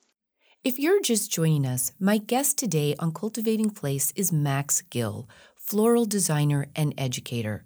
[0.64, 6.05] If you're just joining us, my guest today on Cultivating Place is Max Gill, floral
[6.05, 7.64] designer and educator.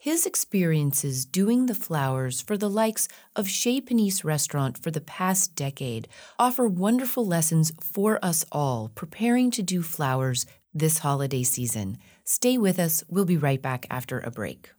[0.00, 5.56] His experiences doing the flowers for the likes of Chez Panisse restaurant for the past
[5.56, 6.06] decade
[6.38, 11.98] offer wonderful lessons for us all preparing to do flowers this holiday season.
[12.22, 13.02] Stay with us.
[13.08, 14.70] We'll be right back after a break.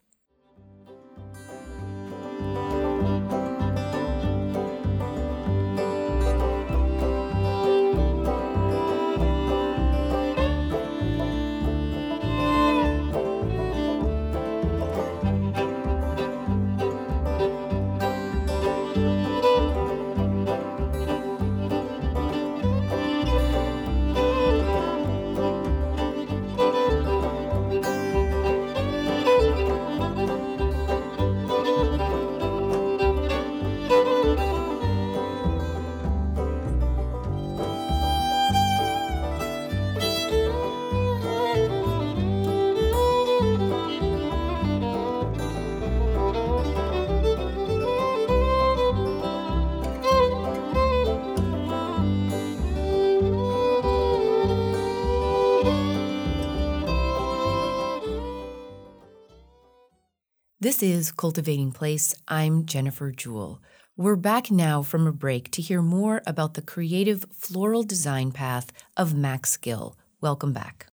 [60.79, 62.15] This is Cultivating Place.
[62.29, 63.61] I'm Jennifer Jewell.
[63.97, 68.71] We're back now from a break to hear more about the creative floral design path
[68.95, 69.97] of Max Gill.
[70.21, 70.87] Welcome back.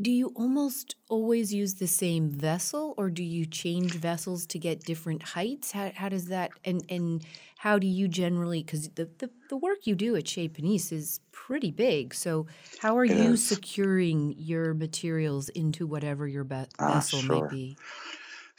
[0.00, 4.84] do you almost always use the same vessel or do you change vessels to get
[4.84, 7.24] different heights how, how does that and and
[7.58, 11.18] how do you generally because the, the, the work you do at chez panisse is
[11.32, 12.46] pretty big so
[12.78, 13.44] how are It you is.
[13.46, 17.48] securing your materials into whatever your be- Ah, vessel might sure.
[17.48, 17.76] be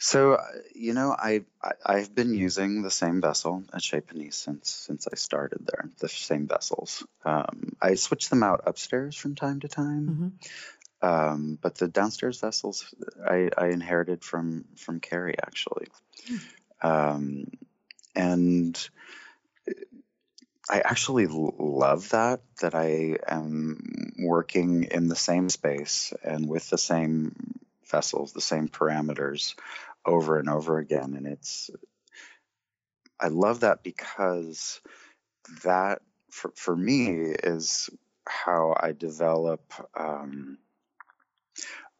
[0.02, 0.44] So, uh,
[0.74, 5.06] you know, I, I I've been using the same vessel at Chez Panisse since since
[5.06, 5.90] I started there.
[5.98, 7.04] The same vessels.
[7.22, 10.06] Um, I switch them out upstairs from time to time,
[11.02, 15.88] hmm um, but the downstairs vessels I, I inherited from from Carrie actually,
[16.80, 17.44] um,
[18.16, 18.88] and
[20.70, 26.78] I actually love that that I am working in the same space and with the
[26.78, 27.34] same
[27.90, 29.54] vessels, the same parameters
[30.04, 31.14] over and over again.
[31.16, 31.70] And it's
[33.18, 34.80] I love that because
[35.64, 37.90] that for for me is
[38.26, 40.58] how I develop um,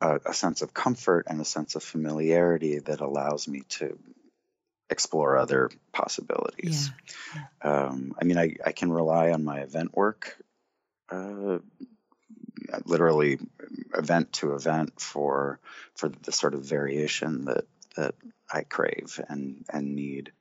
[0.00, 3.98] a, a sense of comfort and a sense of familiarity that allows me to
[4.88, 6.90] explore other yeah possibilities.
[7.62, 10.36] Um, I mean, I, I can rely on my event work,
[11.10, 11.58] uh,
[12.86, 13.38] literally
[13.94, 15.60] event to event for
[15.94, 17.64] for the sort of variation that
[18.00, 18.14] that
[18.52, 20.32] I crave and and need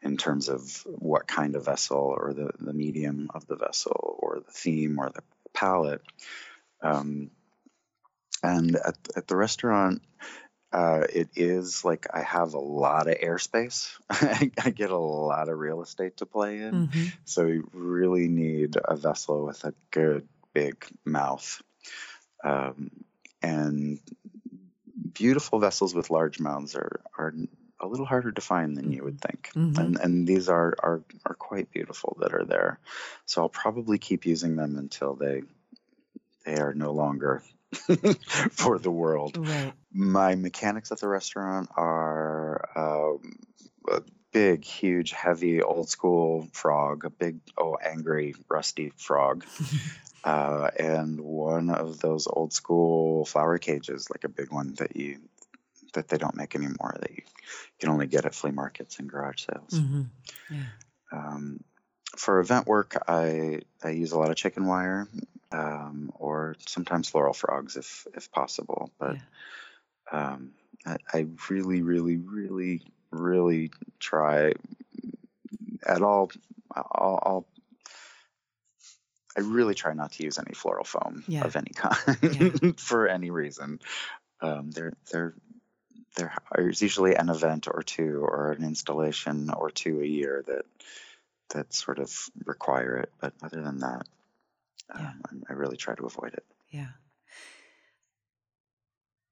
[0.00, 4.40] in terms of what kind of vessel or the the medium of the vessel or
[4.40, 5.22] the theme or the
[5.52, 6.02] palette.
[6.80, 7.30] Um,
[8.42, 10.02] and at at the restaurant,
[10.72, 13.90] uh, it is like I have a lot of airspace.
[14.10, 16.88] I, I get a lot of real estate to play in.
[16.88, 21.62] hmm So you really need a vessel with a good big mouth.
[22.44, 22.90] Um,
[23.42, 24.00] and
[25.14, 27.34] beautiful vessels with large mouths are, are
[27.80, 29.50] a little harder to find than you would think.
[29.52, 32.78] hmm And, and these are, are, are quite beautiful that are there.
[33.26, 35.42] So I'll probably keep using them until they,
[36.44, 37.42] they are no longer
[38.50, 39.36] for the world.
[39.38, 43.38] right My mechanics at the restaurant are um,
[43.90, 44.02] a
[44.32, 49.44] big, huge, heavy, old school frog, a big, oh, angry, rusty frog,
[50.24, 55.18] uh, and one of those old school flower cages, like a big one that you
[55.94, 57.22] that they don't make anymore, that you
[57.78, 59.78] can only get at flea markets and garage sales.
[59.78, 60.02] hmm
[60.50, 60.64] yeah
[61.12, 61.62] Um,
[62.16, 65.08] for event work, I I use a lot of chicken wire,
[65.50, 68.90] um, or sometimes floral frogs if if possible.
[68.98, 69.20] But yeah
[70.12, 70.52] um,
[70.86, 74.52] I, I really, really, really, really try
[75.86, 76.30] at all.
[76.74, 77.46] I'll, I'll
[79.36, 81.44] I really try not to use any floral foam Yeah.
[81.44, 83.80] of any kind for any reason.
[84.40, 85.34] Um, there, there,
[86.16, 90.64] there is usually an event or two, or an installation or two a year that
[91.50, 92.12] that sort of
[92.44, 93.12] require it.
[93.20, 94.06] But other than that,
[94.98, 95.08] Yeah.
[95.10, 96.44] um, I, I really try to avoid it.
[96.70, 96.88] Yeah.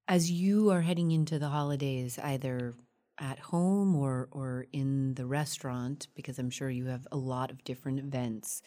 [0.09, 2.75] As you are heading into the holidays, either
[3.19, 7.63] at home or or in the restaurant, because I'm sure you have a lot of
[7.65, 8.63] different events,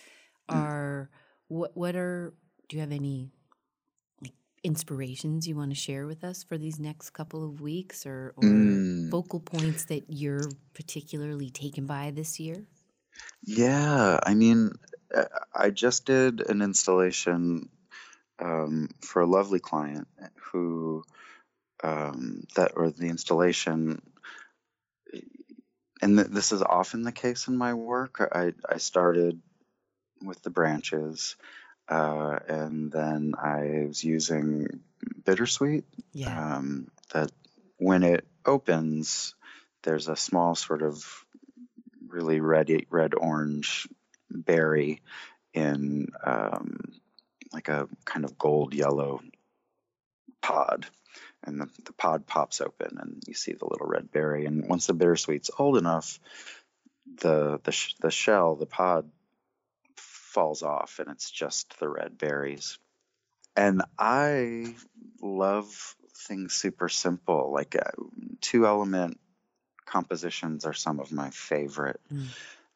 [0.50, 0.56] Mm.
[0.58, 1.10] are
[1.54, 2.34] what what are
[2.68, 3.32] do you have any
[4.22, 4.34] like
[4.64, 8.84] inspirations you want to share with us for these next couple of weeks or or
[8.84, 9.12] Mm.
[9.12, 12.66] focal points that you're particularly taken by this year?
[13.43, 14.72] Yeah, I mean,
[15.14, 17.70] uh, I just did an installation
[18.39, 20.08] um, for a lovely client
[20.51, 21.04] who
[21.84, 24.01] um, that or the installation,
[26.01, 28.18] and th- this is often the case in my work.
[28.20, 29.41] I I started
[30.26, 31.36] with the branches,
[31.90, 34.82] uh, and then I was using
[35.26, 35.86] bittersweet.
[36.14, 36.56] Yeah.
[36.56, 37.32] Um, that
[37.78, 39.36] when it opens,
[39.84, 41.06] there's a small sort of
[42.08, 43.88] really red red orange
[44.30, 45.02] berry
[45.54, 46.80] in um,
[47.52, 49.22] like a kind of gold yellow
[50.42, 50.86] pod
[51.44, 54.88] and the, the pod pops open and you see the little red berry and once
[54.88, 56.20] the bittersweet's old enough
[57.22, 59.10] the the, sh- the shell the pod
[60.34, 62.80] falls off and it's just the red berries
[63.56, 64.74] and i
[65.22, 65.96] love
[66.28, 67.92] things super simple like uh,
[68.42, 69.20] two element
[69.86, 72.28] compositions are some of my favorite Mm.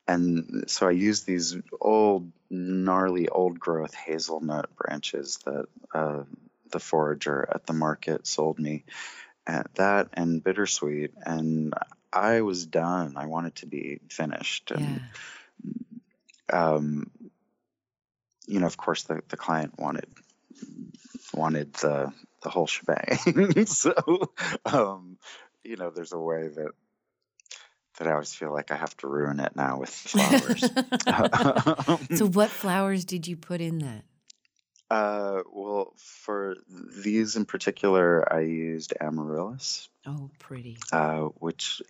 [0.08, 6.24] and so I use these old, gnarly, old growth hazelnut branches that uh,
[6.72, 8.86] the forager at the market sold me.
[9.46, 11.74] And that and bittersweet, and
[12.14, 13.18] I was done.
[13.18, 15.02] I wanted to be finished, and
[16.52, 16.76] Yeah.
[16.76, 17.12] um,
[18.48, 20.08] you know, of course, the, the client wanted
[21.34, 22.12] wanted the
[22.44, 23.66] the whole shebang.
[23.66, 23.94] so,
[24.66, 25.18] um,
[25.64, 26.72] you know, there's a way that
[27.98, 30.70] that I always feel like I have to ruin it now with flowers.
[32.18, 34.04] so what flowers did you put in that?
[34.90, 36.56] Uh, well, for
[37.04, 40.78] these in particular, I used amaryllis, Oh, pretty.
[40.94, 41.82] uh, which,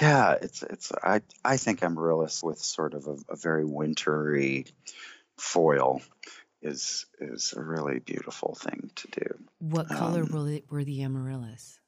[0.00, 4.64] yeah, it's it's I I think amaryllis with sort of a, a very wintry
[5.38, 6.02] foil
[6.62, 9.44] is is a really beautiful thing to do.
[9.60, 11.78] What color Um, were the, were the amaryllis?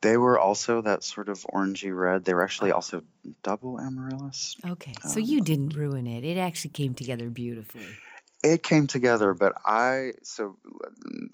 [0.00, 2.24] they were also that sort of orangey red.
[2.24, 3.02] They were actually also
[3.42, 4.56] double amaryllis.
[4.64, 6.24] Okay, so Um, you didn't ruin it.
[6.24, 7.96] It actually came together beautifully.
[8.42, 10.56] It came together, but I so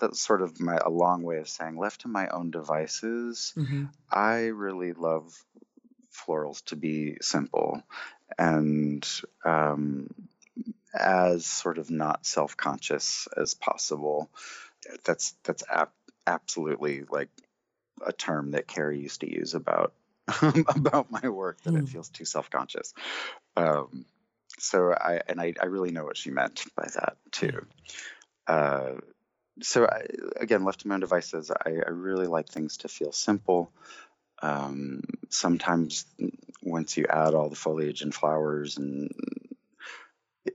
[0.01, 3.53] that's sort of my a long way of saying left to my own devices.
[3.55, 5.45] hmm I really love
[6.13, 7.83] florals to be simple
[8.39, 9.07] and
[9.45, 10.09] um,
[10.97, 14.31] as sort of not self-conscious as possible.
[15.05, 15.93] That's that's ap-
[16.27, 17.31] absolutely like
[18.05, 19.93] a term that Carrie used to use about
[20.43, 21.89] about my work that it Mm.
[21.89, 22.95] feels too self-conscious.
[23.57, 24.05] Um,
[24.59, 27.67] so I and I, I really know what she meant by that too.
[28.47, 28.95] Uh,
[29.63, 33.13] so I, again, left to my own devices, I, I really like things to feel
[33.13, 33.71] simple.
[34.43, 36.05] Um, sometimes
[36.63, 39.11] once you add all the foliage and flowers and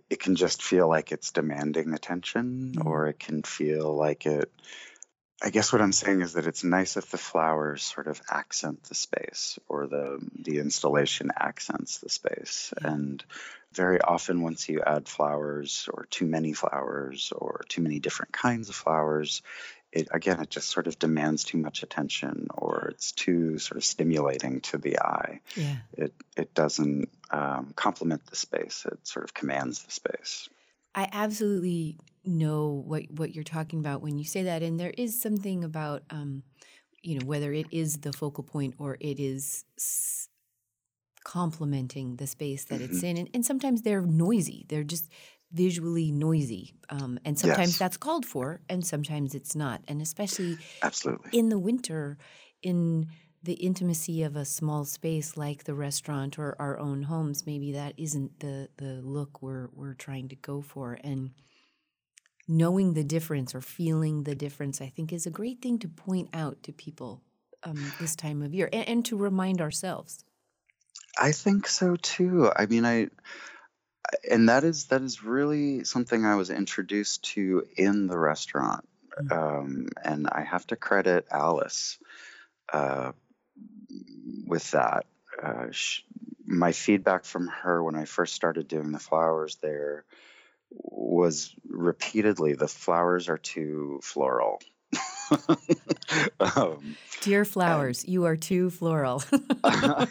[0.10, 2.86] it, can just feel like it's demanding attention Mm.
[2.86, 4.52] or it can feel like it
[5.44, 8.84] I guess what I'm saying is that it's nice if the flowers sort of accent
[8.84, 12.72] the space or the the installation accents the space.
[12.80, 13.24] And
[13.74, 18.70] very often once you add flowers or too many flowers or too many different kinds
[18.70, 19.42] of flowers,
[19.92, 23.84] it again it just sort of demands too much attention or it's too sort of
[23.84, 25.42] stimulating to the eye.
[25.56, 25.82] Yeah.
[25.94, 28.86] It it doesn't um, complement the space.
[28.86, 30.50] It sort of commands the space.
[30.94, 35.20] I absolutely know what what you're talking about when you say that, and there is
[35.20, 36.44] something about um,
[37.02, 40.30] you know whether it is the focal point or it is s-
[41.24, 44.66] complementing the space that it's hmm in, and, and sometimes they're noisy.
[44.70, 45.10] They're just
[45.54, 49.84] visually noisy, um, and sometimes Yes, that's called for, and sometimes it's not.
[49.88, 51.32] And especially absolutely.
[51.32, 52.18] in the winter,
[52.62, 53.08] in
[53.44, 57.94] the intimacy of a small space like the restaurant or our own homes, maybe that
[57.98, 60.98] isn't the the look we're we're trying to go for.
[61.04, 61.32] And
[62.48, 66.30] knowing the difference or feeling the difference, I think, is a great thing to point
[66.34, 67.24] out to people
[67.64, 70.26] um, this time of year and, and to remind ourselves.
[71.18, 72.52] I think so too.
[72.56, 73.10] I mean, I
[74.30, 78.88] and that is that is really something I was introduced to in the restaurant,
[79.20, 79.32] Mm.
[79.32, 81.98] um, and I have to credit Alice
[82.72, 83.12] uh,
[84.48, 85.06] with that.
[85.42, 86.04] Uh, sh
[86.46, 90.06] my feedback from her when I first started doing the flowers there
[90.72, 94.62] was repeatedly the flowers are too floral.
[96.40, 99.24] um, Dear and flowers, you are too floral.
[99.64, 100.06] uh,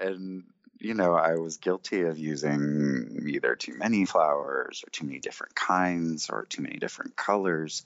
[0.00, 0.44] and
[0.82, 5.54] you know, I was guilty of using either too many flowers or too many different
[5.54, 7.84] kinds or too many different colors.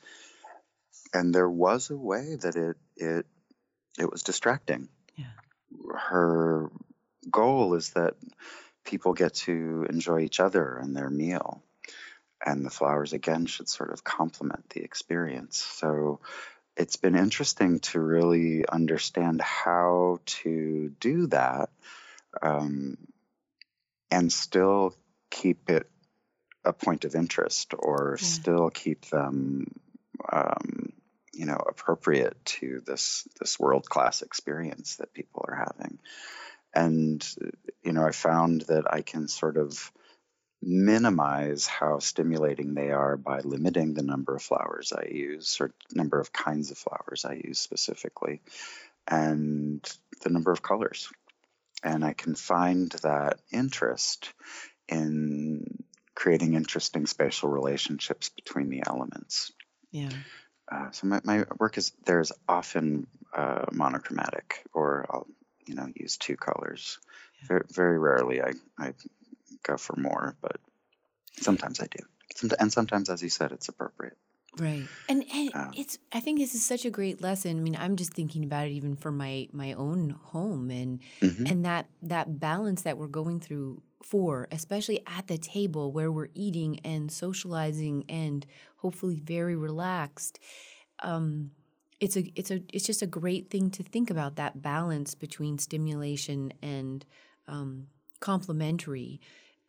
[1.13, 3.27] And there was a way that it it
[3.99, 4.89] it was distracting.
[5.17, 5.27] yeah.
[5.95, 6.71] Her
[7.31, 8.15] goal is that
[8.85, 11.63] people get to enjoy each other and their meal.
[12.45, 15.59] And the flowers again should sort of complement the experience.
[15.59, 16.21] So
[16.77, 21.71] it's been interesting to really understand how to do that
[22.43, 22.97] um,
[24.11, 24.95] and still
[25.31, 25.89] keep it
[26.65, 28.27] a point of interest or Yeah.
[28.27, 29.67] still keep them
[30.33, 30.93] um,
[31.33, 35.99] you know appropriate to this this world class experience that people are having
[36.75, 37.27] and
[37.83, 39.93] you know i found that i can sort of
[40.63, 46.19] minimize how stimulating they are by limiting the number of flowers i use or number
[46.19, 48.41] of kinds of flowers i use specifically
[49.07, 49.87] and
[50.23, 51.11] the number of colors
[51.87, 54.33] and i can find that interest
[54.89, 55.85] in
[56.15, 59.53] creating interesting spatial relationships between the elements
[59.91, 60.11] Yeah.
[60.71, 65.27] uh, so my, my work is there's often uh, monochromatic, or I'll
[65.67, 66.99] you know use two colors.
[67.43, 67.49] Yeah.
[67.49, 68.95] Very, very rarely I, I
[69.63, 70.57] go for more, but
[71.41, 72.03] sometimes I do.
[72.59, 74.17] And sometimes, as you said, it's appropriate.
[74.59, 74.89] Right.
[75.09, 77.59] And and Um, it's I think this is such a great lesson.
[77.59, 81.51] I mean, I'm just thinking about it even for my my own home and mhm.
[81.51, 86.29] and that that balance that we're going through for, especially at the table where we're
[86.35, 88.47] eating and socializing and
[88.79, 90.39] hopefully very relaxed.
[91.01, 91.51] Um
[92.01, 95.59] it's a it's a it's just a great thing to think about that balance between
[95.59, 97.05] stimulation and
[97.49, 97.89] um
[98.21, 99.21] complementary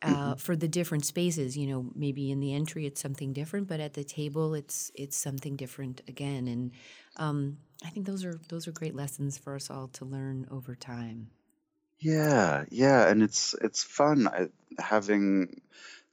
[0.02, 0.36] uh, Mhm.
[0.36, 1.56] for the different spaces.
[1.56, 5.16] You know, maybe in the entry it's something different, but at the table it's it's
[5.16, 6.48] something different again.
[6.48, 6.72] And
[7.16, 10.74] um, I think those are those are great lessons for us all to learn over
[10.74, 11.30] time.
[12.00, 15.60] Yeah, yeah, and it's it's fun I, having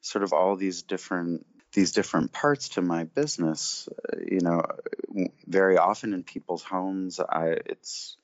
[0.01, 4.63] sort of all these different these different parts to my business, uh, you know,
[5.45, 8.17] very often in people's homes, I it's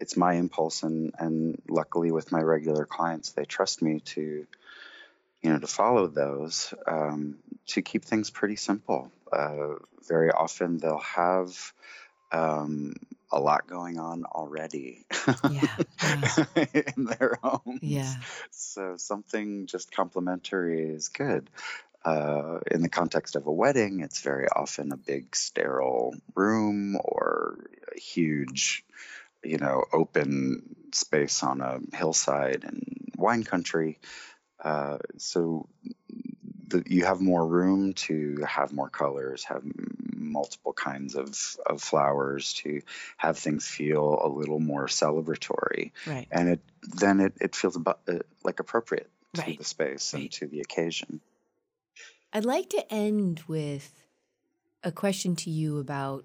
[0.00, 4.46] it's my impulse, and and luckily with my regular clients, they trust me to,
[5.42, 7.36] you know, to follow those um,
[7.66, 9.10] to keep things pretty simple.
[9.32, 9.74] Uh,
[10.08, 11.72] very often they'll have
[12.30, 12.94] um,
[13.30, 15.06] a lot going on already
[15.50, 15.66] yeah,
[16.02, 16.64] yeah.
[16.96, 17.80] in their homes.
[17.82, 18.14] Yeah.
[18.50, 21.48] So something just complimentary is good.
[22.04, 27.70] Uh, in the context of a wedding, it's very often a big sterile room or
[27.94, 28.84] a huge,
[29.44, 32.82] you know, open space on a hillside in
[33.16, 33.98] wine country.
[34.62, 35.68] Uh, so
[36.68, 39.62] the, you have more room to have more colors, have
[40.14, 41.36] multiple kinds of,
[41.66, 42.80] of flowers to
[43.16, 45.90] have things feel a little more celebratory.
[46.06, 46.28] Right.
[46.30, 49.58] And it then it, it feels about, uh, like appropriate to right.
[49.58, 50.22] the space right.
[50.22, 51.20] and to the occasion.
[52.32, 53.92] I'd like to end with
[54.82, 56.24] a question to you about,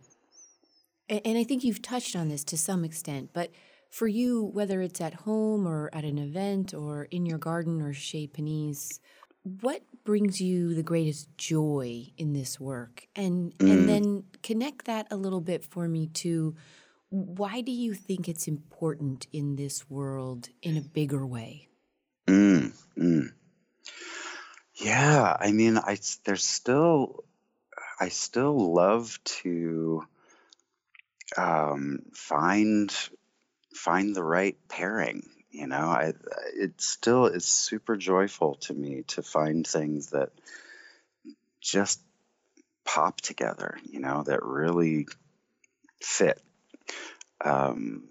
[1.09, 3.51] and I think you've touched on this to some extent, but
[3.89, 7.93] for you, whether it's at home or at an event or in your garden or
[7.93, 8.99] Chez Panisse,
[9.61, 13.07] what brings you the greatest joy in this work?
[13.15, 13.71] And mm.
[13.71, 16.55] and then connect that a little bit for me to
[17.09, 21.69] why do you think it's important in this world in a bigger way?
[22.27, 23.31] Mm, mm.
[24.75, 27.23] Yeah, I mean, I there's still
[27.99, 30.03] I still love to
[31.35, 32.93] um, find
[33.77, 35.23] find the right pairing
[35.57, 36.13] you know, I
[36.53, 40.29] it still is super joyful to me to find things that
[41.61, 41.99] just
[42.85, 43.79] pop together.
[43.89, 45.07] You know, that really
[45.99, 46.39] fit.
[47.43, 48.03] Um,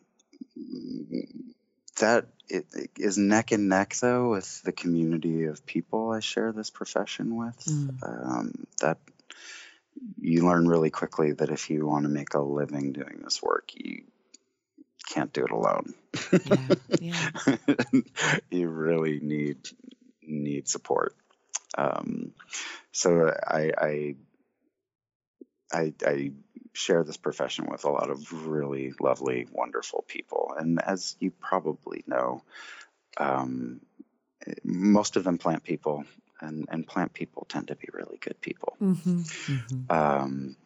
[2.01, 6.51] that it, it is neck and neck though with the community of people I share
[6.51, 7.65] this profession with.
[7.65, 7.99] Mm.
[8.03, 8.99] Um, that
[10.21, 13.71] you learn really quickly that if you want to make a living doing this work,
[13.75, 14.03] you
[15.07, 15.95] can't do it alone.
[17.01, 17.57] Yeah, yeah.
[18.51, 19.59] you really need
[20.23, 21.15] need support.
[21.79, 22.33] Um,
[22.93, 24.15] so I, I,
[25.73, 26.33] I I
[26.73, 32.05] share this profession with a lot of really lovely, wonderful people, and as you probably
[32.07, 32.43] know,
[33.17, 33.81] um,
[34.65, 36.05] most of them plant people,
[36.41, 38.77] and and plant people tend to be really good people.
[38.81, 39.93] Mm-hmm, mm-hmm.
[39.93, 40.57] Um,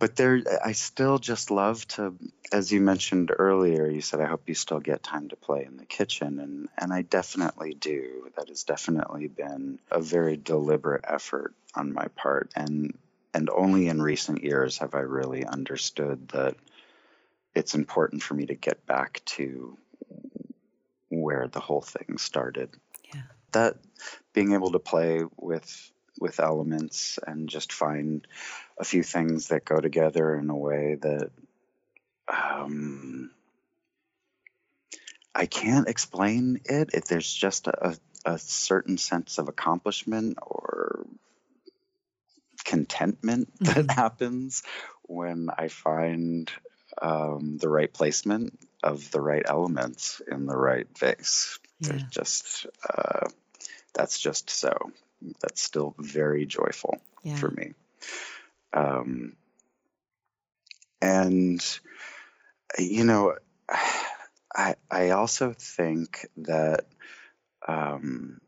[0.00, 2.16] but there i still just love to
[2.50, 5.76] as you mentioned earlier you said i hope you still get time to play in
[5.76, 8.28] the kitchen and and i definitely do.
[8.36, 12.96] That has definitely been a very deliberate effort on my part and
[13.32, 16.56] and only in recent years have i really understood that
[17.54, 19.76] it's important for me to get back to
[21.10, 22.70] where the whole thing started.
[23.12, 23.22] Yeah.
[23.52, 23.76] That
[24.32, 25.90] being able to play with
[26.20, 28.26] with elements and just find
[28.80, 31.30] a few things that go together in a way that
[32.26, 33.30] um,
[35.34, 36.90] I can't explain it.
[36.94, 41.06] If there's just a, a certain sense of accomplishment or
[42.64, 43.90] contentment that mm-hmm.
[43.90, 44.62] happens
[45.02, 46.50] when I find
[47.00, 51.58] um, the right placement of the right elements in the right vase.
[51.80, 51.98] Yeah.
[52.10, 53.28] just uh,
[53.94, 54.92] that's just so
[55.40, 57.36] that's still very joyful yeah.
[57.36, 57.72] for me.
[58.72, 59.36] Um,
[61.00, 61.60] and
[62.78, 63.34] you know,
[64.54, 66.86] I I also think that,
[67.66, 68.40] um,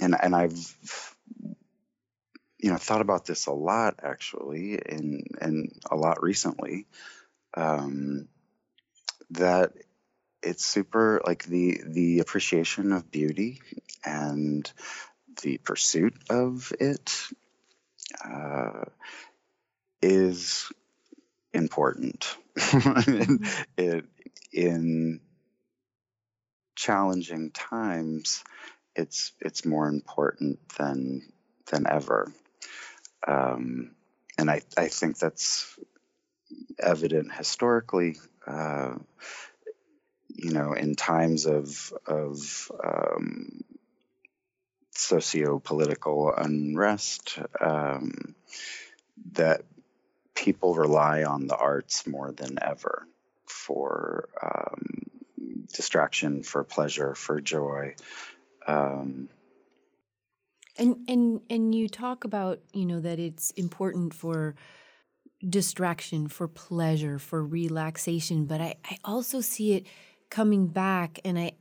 [0.00, 1.14] and and I've
[2.58, 6.86] you know thought about this a lot actually, and and a lot recently.
[7.54, 8.28] Um,
[9.30, 9.72] that
[10.42, 13.60] it's super like the the appreciation of beauty
[14.04, 14.70] and
[15.42, 17.28] the pursuit of it
[18.24, 18.84] uh,
[20.02, 20.70] is
[21.52, 22.36] important.
[23.76, 24.04] it,
[24.52, 25.20] in
[26.74, 28.44] challenging times,
[28.94, 31.22] it's it's more important than
[31.70, 32.32] than ever.
[33.26, 33.90] Um,
[34.38, 35.78] and I, I think that's
[36.78, 38.16] evident historically.
[38.46, 38.94] Uh,
[40.28, 43.64] you know, in times of of um,
[44.92, 48.34] socio-political unrest um,
[49.32, 49.62] that
[50.36, 53.08] people rely on the arts more than ever
[53.46, 55.02] for um,
[55.74, 57.94] distraction, for pleasure, for joy.
[58.66, 59.28] Um,
[60.78, 64.54] and and and you talk about you know that it's important for
[65.46, 69.86] distraction, for pleasure, for relaxation, but I, I also see it
[70.30, 71.52] coming back, and I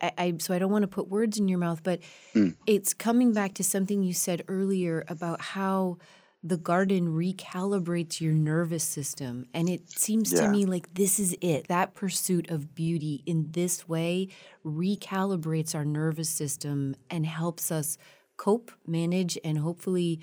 [0.00, 2.00] I, I so I don't want to put words in your mouth, but
[2.34, 2.56] mm.
[2.66, 5.98] it's coming back to something you said earlier about how
[6.46, 9.46] the garden recalibrates your nervous system.
[9.54, 10.42] And it seems yeah.
[10.42, 11.68] to me like this is it.
[11.68, 14.28] That pursuit of beauty in this way
[14.64, 17.96] recalibrates our nervous system and helps us
[18.36, 20.20] cope, manage, and hopefully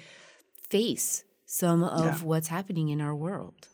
[0.69, 2.17] face some of yeah.
[2.19, 3.67] what's happening in our world.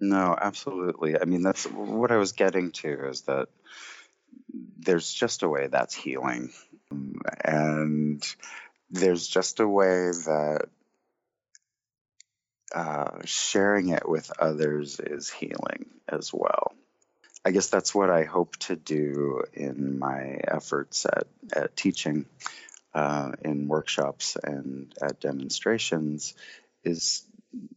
[0.00, 1.18] No, absolutely.
[1.18, 3.48] I mean, that's what I was getting to is that
[4.78, 6.52] there's just a way that's healing.
[7.44, 8.22] And
[8.90, 10.68] there's just a way that
[12.76, 16.74] uh, sharing it with others is healing as well.
[17.42, 22.26] I guess that's what I hope to do in my efforts at, at teaching
[22.92, 26.34] uh, in workshops and at demonstrations
[26.84, 27.24] is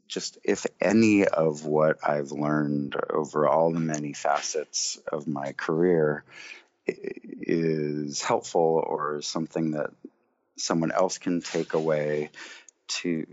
[0.10, 6.26] just if any of what I've learned over all the many facets of my career
[6.86, 9.92] is helpful or something that
[10.58, 12.32] someone else can take away
[12.88, 13.26] to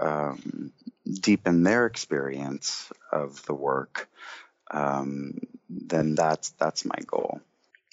[0.00, 0.72] um,
[1.10, 4.08] deepen their experience of the work,
[4.70, 5.38] um,
[5.68, 7.40] then that's that's my goal.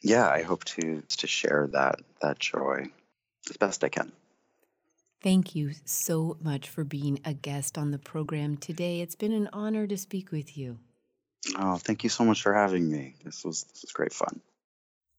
[0.02, 2.88] Yeah, I hope to to share that that joy
[3.50, 4.12] as best I can.
[5.22, 9.02] Thank you so much for being a guest on the program today.
[9.02, 10.80] It's been an honor to speak with you.
[11.58, 13.16] Oh, thank you so much for having me.
[13.24, 14.42] This was this was great fun.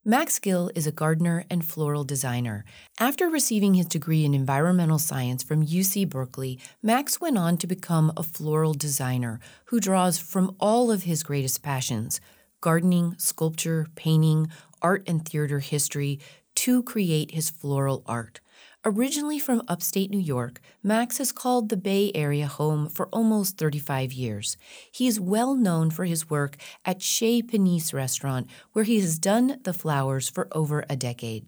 [0.03, 2.64] Max Gill is a gardener and floral designer.
[2.98, 8.11] After receiving his degree in environmental science from UC Berkeley, Max went on to become
[8.16, 12.18] a floral designer who draws from all of his greatest passions
[12.62, 14.48] gardening, sculpture, painting,
[14.80, 16.18] art and theater history
[16.55, 18.40] to create his floral art.
[18.83, 24.11] Originally from upstate New York, Max has called the Bay Area home for almost 35
[24.11, 24.57] years.
[24.91, 26.57] He is well known for his work
[26.87, 31.45] at Chez Panisse restaurant, where he has done the flowers for over a decade.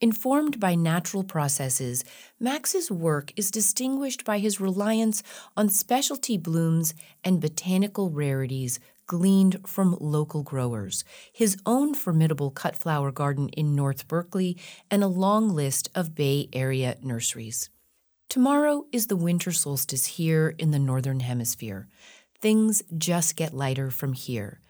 [0.00, 2.04] Informed by natural processes,
[2.40, 5.22] Max's work is distinguished by his reliance
[5.54, 13.12] on specialty blooms and botanical rarities gleaned from local growers, his own formidable cut flower
[13.12, 14.56] garden in North Berkeley,
[14.90, 17.70] and a long list of Bay Area nurseries.
[18.28, 21.88] Tomorrow is the winter solstice here in the Northern Hemisphere.
[22.40, 24.60] Things just get lighter from here.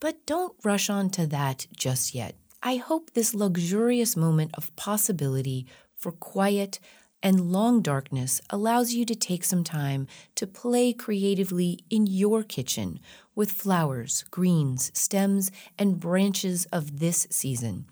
[0.00, 2.34] But don't rush on to that just yet.
[2.62, 5.66] I hope this luxurious moment of possibility
[5.96, 6.80] for quiet
[7.24, 13.00] and long darkness allows you to take some time to play creatively in your kitchen
[13.34, 17.86] with flowers, greens, stems, and branches of this season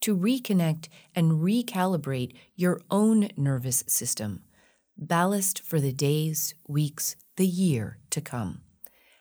[0.00, 4.44] to reconnect and recalibrate your own nervous system.
[4.96, 8.60] Ballast for the days, weeks, the year to come.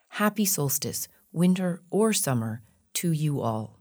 [0.09, 2.61] Happy solstice, winter or summer,
[2.93, 3.76] to you all.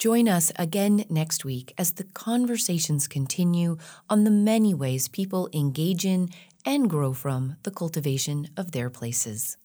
[0.00, 3.76] Join us again next week as the conversations continue
[4.08, 6.30] on the many ways people engage in
[6.64, 9.58] and grow from the cultivation of their places.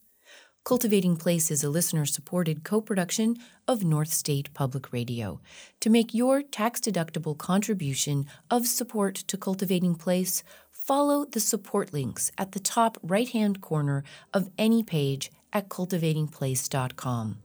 [0.65, 5.39] Cultivating Place is a listener supported co production of North State Public Radio.
[5.79, 12.29] To make your tax deductible contribution of support to Cultivating Place, follow the support links
[12.37, 17.37] at the top right hand corner of any page at cultivatingplace.com.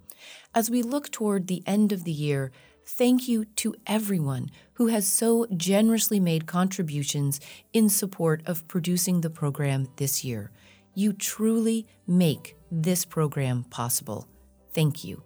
[0.53, 2.51] As we look toward the end of the year,
[2.87, 7.41] thank you to everyone who has so generously made contributions
[7.73, 10.51] in support of producing the program this year.
[10.95, 14.27] You truly make this program possible.
[14.73, 15.23] Thank you.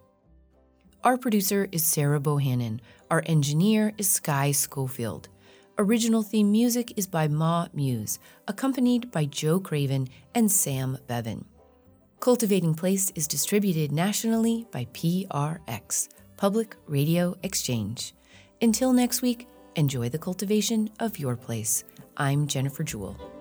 [1.03, 2.81] Our producer is Sarah Bohannon.
[3.11, 5.29] Our engineer is Sky Schofield.
[5.77, 11.45] Original theme music is by MaMuse, accompanied by Joe Craven and Sam Bevan.
[12.21, 16.09] Cultivating Place is distributed nationally by PRX,
[16.45, 18.12] Public Radio Exchange.
[18.61, 21.84] Until next week, enjoy the cultivation of your place.
[22.18, 23.34] I'm Jennifer Jewell.